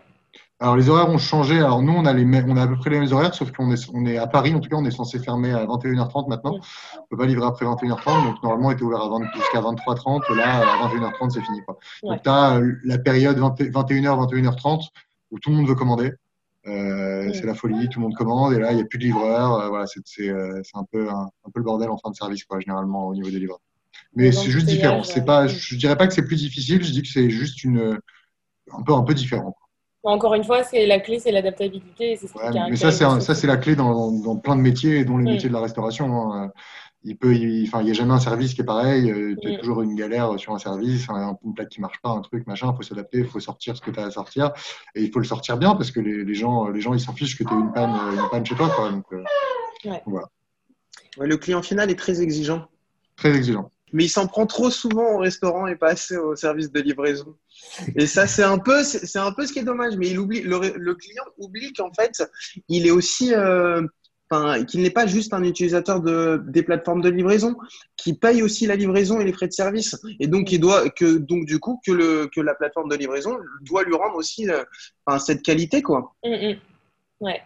[0.61, 1.57] Alors les horaires ont changé.
[1.57, 3.51] Alors nous, on a, les mêmes, on a à peu près les mêmes horaires, sauf
[3.51, 4.53] qu'on est, on est à Paris.
[4.53, 6.59] En tout cas, on est censé fermer à 21h30 maintenant.
[6.97, 8.25] On peut pas livrer après 21h30.
[8.25, 9.01] Donc normalement, on était ouvert
[9.33, 10.35] jusqu'à 23h30.
[10.35, 11.63] Là, à 21h30, c'est fini.
[11.65, 11.79] Quoi.
[12.03, 12.11] Ouais.
[12.11, 14.89] Donc tu as la période 21h, 21h30
[15.31, 16.13] où tout le monde veut commander.
[16.67, 17.33] Euh, ouais.
[17.33, 19.53] C'est la folie, tout le monde commande et là, il n'y a plus de livreurs.
[19.53, 20.29] Euh, voilà, c'est
[20.75, 23.31] un peu, un, un, peu le bordel en fin de service, quoi, généralement, au niveau
[23.31, 23.61] des livreurs.
[24.15, 25.01] Mais c'est juste différent.
[25.01, 27.97] C'est pas, je dirais pas que c'est plus difficile, je dis que c'est juste une,
[28.71, 29.55] un peu, un peu différent.
[30.03, 32.19] Encore une fois, c'est la clé, c'est l'adaptabilité.
[32.35, 35.23] Ouais, mais ça, c'est ça, c'est la clé dans, dans, plein de métiers, dont les
[35.23, 35.33] mmh.
[35.33, 36.33] métiers de la restauration.
[36.33, 36.51] Hein.
[37.03, 39.11] Il peut, il, enfin, il n'y a jamais un service qui est pareil.
[39.11, 39.57] Euh, tu as mmh.
[39.59, 42.71] toujours une galère sur un service, un, une plaque qui marche pas, un truc, machin.
[42.73, 44.51] Il faut s'adapter, il faut sortir ce que tu as à sortir,
[44.95, 47.13] et il faut le sortir bien parce que les, les gens, les gens, ils s'en
[47.13, 48.91] fichent que tu aies une panne, une panne chez toi, quoi.
[48.91, 49.23] Donc, euh,
[49.85, 50.01] ouais.
[50.07, 50.27] voilà.
[51.19, 52.65] le client final est très exigeant.
[53.17, 56.71] Très exigeant mais il s'en prend trop souvent au restaurant et pas assez au service
[56.71, 57.35] de livraison.
[57.95, 59.95] Et ça, c'est un peu, c'est un peu ce qui est dommage.
[59.97, 62.23] Mais il oublie, le, client oublie qu'en fait,
[62.69, 63.85] il est aussi, euh,
[64.67, 67.55] qu'il n'est pas juste un utilisateur de des plateformes de livraison,
[67.97, 69.99] qui paye aussi la livraison et les frais de service.
[70.19, 73.37] Et donc, il doit que, donc du coup, que le que la plateforme de livraison
[73.61, 74.63] doit lui rendre aussi, euh,
[75.19, 76.15] cette qualité, quoi.
[76.23, 76.57] Mm -hmm.
[77.21, 77.41] Ouais.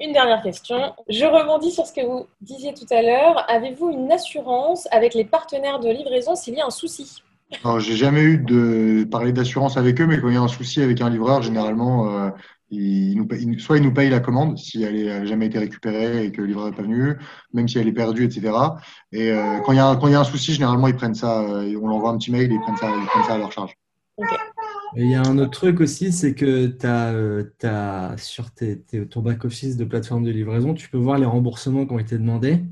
[0.00, 0.94] Une dernière question.
[1.10, 3.44] Je rebondis sur ce que vous disiez tout à l'heure.
[3.50, 7.22] Avez-vous une assurance avec les partenaires de livraison s'il y a un souci?
[7.64, 10.48] Alors, j'ai jamais eu de parler d'assurance avec eux, mais quand il y a un
[10.48, 12.30] souci avec un livreur, généralement, euh,
[12.70, 13.28] nous
[13.58, 16.46] soit il nous paye la commande si elle n'a jamais été récupérée et que le
[16.46, 17.16] livreur n'est pas venu,
[17.52, 18.52] même si elle est perdue, etc.
[19.12, 21.88] Et euh, quand, il y a, y un souci, généralement, ils prennent ça, euh, on
[21.88, 23.74] leur envoie un petit mail et ils prennent ça, ils prennent ça à leur charge.
[24.16, 24.36] Okay.
[24.96, 28.80] Il y a un autre truc aussi, c'est que tu as, euh, as, sur tes,
[28.80, 32.18] tes, ton back-office de plateforme de livraison, tu peux voir les remboursements qui ont été
[32.18, 32.64] demandés.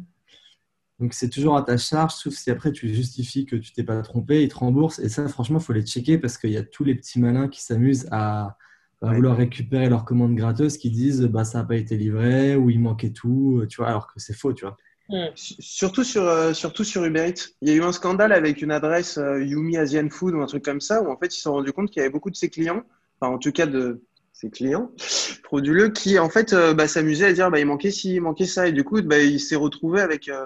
[0.98, 4.02] Donc, c'est toujours à ta charge, sauf si après tu justifies que tu t'es pas
[4.02, 4.98] trompé, ils te remboursent.
[4.98, 7.48] Et ça, franchement, il faut les checker parce qu'il y a tous les petits malins
[7.48, 8.56] qui s'amusent à,
[9.02, 12.68] à, vouloir récupérer leur commande gratteuse qui disent bah, ça n'a pas été livré ou
[12.70, 14.76] il manquait tout, tu vois, alors que c'est faux, tu vois.
[15.10, 15.28] Mmh.
[15.34, 17.48] Surtout sur, euh, surtout sur Uber Eats.
[17.62, 20.46] Il y a eu un scandale avec une adresse euh, Yumi Asian Food ou un
[20.46, 22.30] truc comme ça, où en fait ils se sont rendus compte qu'il y avait beaucoup
[22.30, 22.82] de ses clients,
[23.20, 24.02] enfin en tout cas de
[24.34, 24.90] ses clients,
[25.44, 28.46] frauduleux qui en fait euh, bah, s'amusait à dire bah, il manquait ci, il manquait
[28.46, 30.44] ça et du coup bah, il s'est retrouvé avec euh,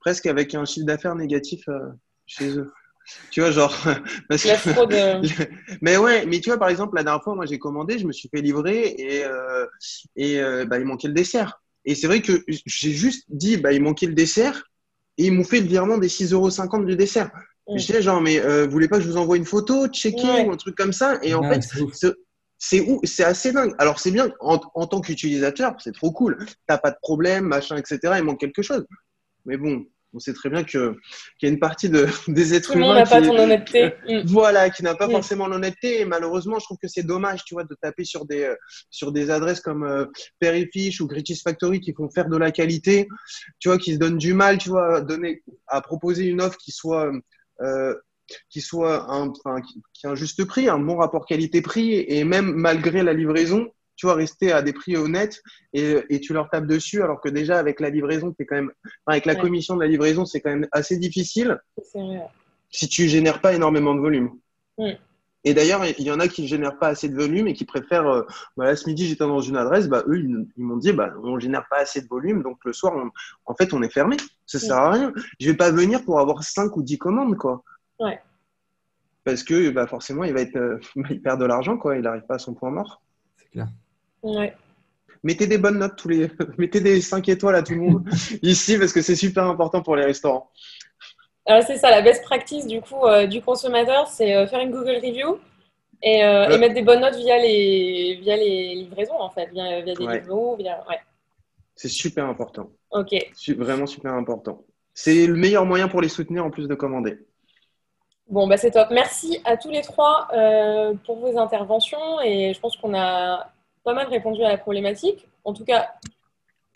[0.00, 1.78] presque avec un chiffre d'affaires négatif euh,
[2.26, 2.72] chez eux.
[3.30, 3.74] Tu vois genre
[4.28, 4.92] parce La fraude.
[4.92, 5.22] euh,
[5.80, 8.12] mais ouais, mais tu vois par exemple la dernière fois moi j'ai commandé, je me
[8.12, 9.66] suis fait livrer et euh,
[10.16, 11.61] et bah, il manquait le dessert.
[11.84, 14.64] Et c'est vrai que j'ai juste dit bah il manquait le dessert
[15.18, 17.30] et ils m'ont fait le virement des 6,50€ du dessert.
[17.68, 20.22] Je disais genre mais euh, vous voulez pas que je vous envoie une photo, checker
[20.26, 20.46] Ouais.
[20.46, 21.18] ou un truc comme ça?
[21.22, 21.62] Et en fait
[22.58, 23.74] c'est où c'est assez dingue.
[23.78, 26.38] Alors c'est bien en, en tant qu'utilisateur, c'est trop cool.
[26.68, 27.98] T'as pas de problème, machin, etc.
[28.18, 28.86] Il manque quelque chose.
[29.44, 30.94] Mais bon, on sait très bien qu'il
[31.42, 33.94] y a une partie de, des êtres humains n'a pas ton honnêteté.
[34.08, 34.22] Mm.
[34.26, 35.12] voilà, qui n'a pas Mm.
[35.12, 36.00] forcément l'honnêteté.
[36.00, 38.54] Et malheureusement, je trouve que c'est dommage, tu vois, de taper sur des euh,
[38.90, 40.06] sur des adresses comme euh,
[40.40, 43.08] Perifish ou Gritis Factory qui font faire de la qualité,
[43.58, 46.56] tu vois, qui se donnent du mal, tu vois, à donner à proposer une offre
[46.58, 47.12] qui soit
[47.60, 47.94] euh,
[48.48, 52.24] qui soit un, enfin, qui, qui a un juste prix, un bon rapport qualité-prix, et
[52.24, 55.40] même malgré la livraison, tu vois, rester à des prix honnêtes
[55.72, 58.72] et, et tu leur tapes dessus, alors que déjà avec la livraison, t'es quand même,
[58.84, 59.40] enfin, avec la Ouais.
[59.40, 61.58] commission de la livraison, c'est quand même assez difficile
[61.94, 62.22] vrai.
[62.70, 64.30] si tu génères pas énormément de volume.
[65.44, 68.06] Et d'ailleurs, il y en a qui génèrent pas assez de volume et qui préfèrent.
[68.06, 68.22] euh,
[68.56, 71.12] bah là, ce midi, j'étais dans une adresse, bah, eux, ils, ils m'ont dit, bah,
[71.22, 73.10] on génère pas assez de volume, donc le soir, on-
[73.46, 74.16] en fait, on est fermé.
[74.46, 74.60] Ça Mm.
[74.60, 75.12] sert à rien.
[75.40, 77.64] Je vais pas venir pour avoir 5 ou 10 commandes, quoi.
[77.98, 78.20] Ouais.
[79.24, 80.78] Parce que bah, forcément, il va être, euh,
[81.10, 81.96] il perd de l'argent, quoi.
[81.96, 83.02] Il n'arrive pas à son point mort.
[83.52, 83.68] C'est clair.
[84.22, 84.54] Ouais.
[85.22, 88.08] Mettez des bonnes notes tous les, mettez des 5 étoiles à tout le monde
[88.42, 90.50] ici parce que c'est super important pour les restaurants.
[91.46, 94.70] Alors, c'est ça, la best practice du coup euh, du consommateur, c'est euh, faire une
[94.70, 95.38] Google review
[96.02, 99.80] et, euh, et mettre des bonnes notes via les, via les livraisons, en fait, via,
[99.82, 100.22] via des Ouais.
[100.58, 100.84] Via...
[100.88, 100.98] Ouais,
[101.74, 102.70] C'est super important.
[102.90, 103.14] ok.
[103.34, 104.64] Su- Vraiment super important.
[104.94, 107.18] C'est le meilleur moyen pour les soutenir en plus de commander.
[108.28, 108.88] Bon, bah, c'est top.
[108.90, 113.48] Merci à tous les trois euh, pour vos interventions et je pense qu'on a
[113.84, 115.28] pas mal répondu à la problématique.
[115.44, 115.90] En tout cas,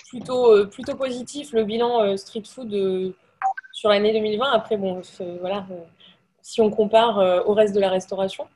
[0.09, 3.15] plutôt, euh, plutôt positif le bilan euh, street food euh,
[3.73, 4.53] sur l'année 2020.
[4.53, 5.03] Après, bon,
[5.41, 5.81] voilà, euh,
[6.43, 8.47] si on compare euh, au reste de la restauration.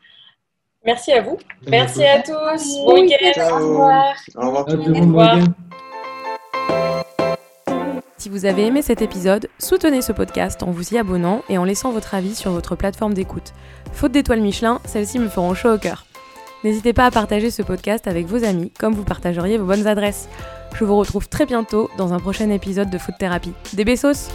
[0.85, 1.39] Merci à vous.
[1.67, 2.85] Merci à tous.
[2.87, 3.41] Bon week-end.
[3.51, 4.15] Au revoir.
[4.35, 5.39] Au revoir monde, revoir.
[8.21, 11.65] Si vous avez aimé cet épisode, soutenez ce podcast en vous y abonnant et en
[11.65, 13.55] laissant votre avis sur votre plateforme d'écoute.
[13.95, 16.05] Faute d'étoiles Michelin, celles-ci me feront chaud au cœur.
[16.63, 20.29] N'hésitez pas à partager ce podcast avec vos amis, comme vous partageriez vos bonnes adresses.
[20.75, 23.55] Je vous retrouve très bientôt dans un prochain épisode de Food Therapy.
[23.73, 24.29] Des bessos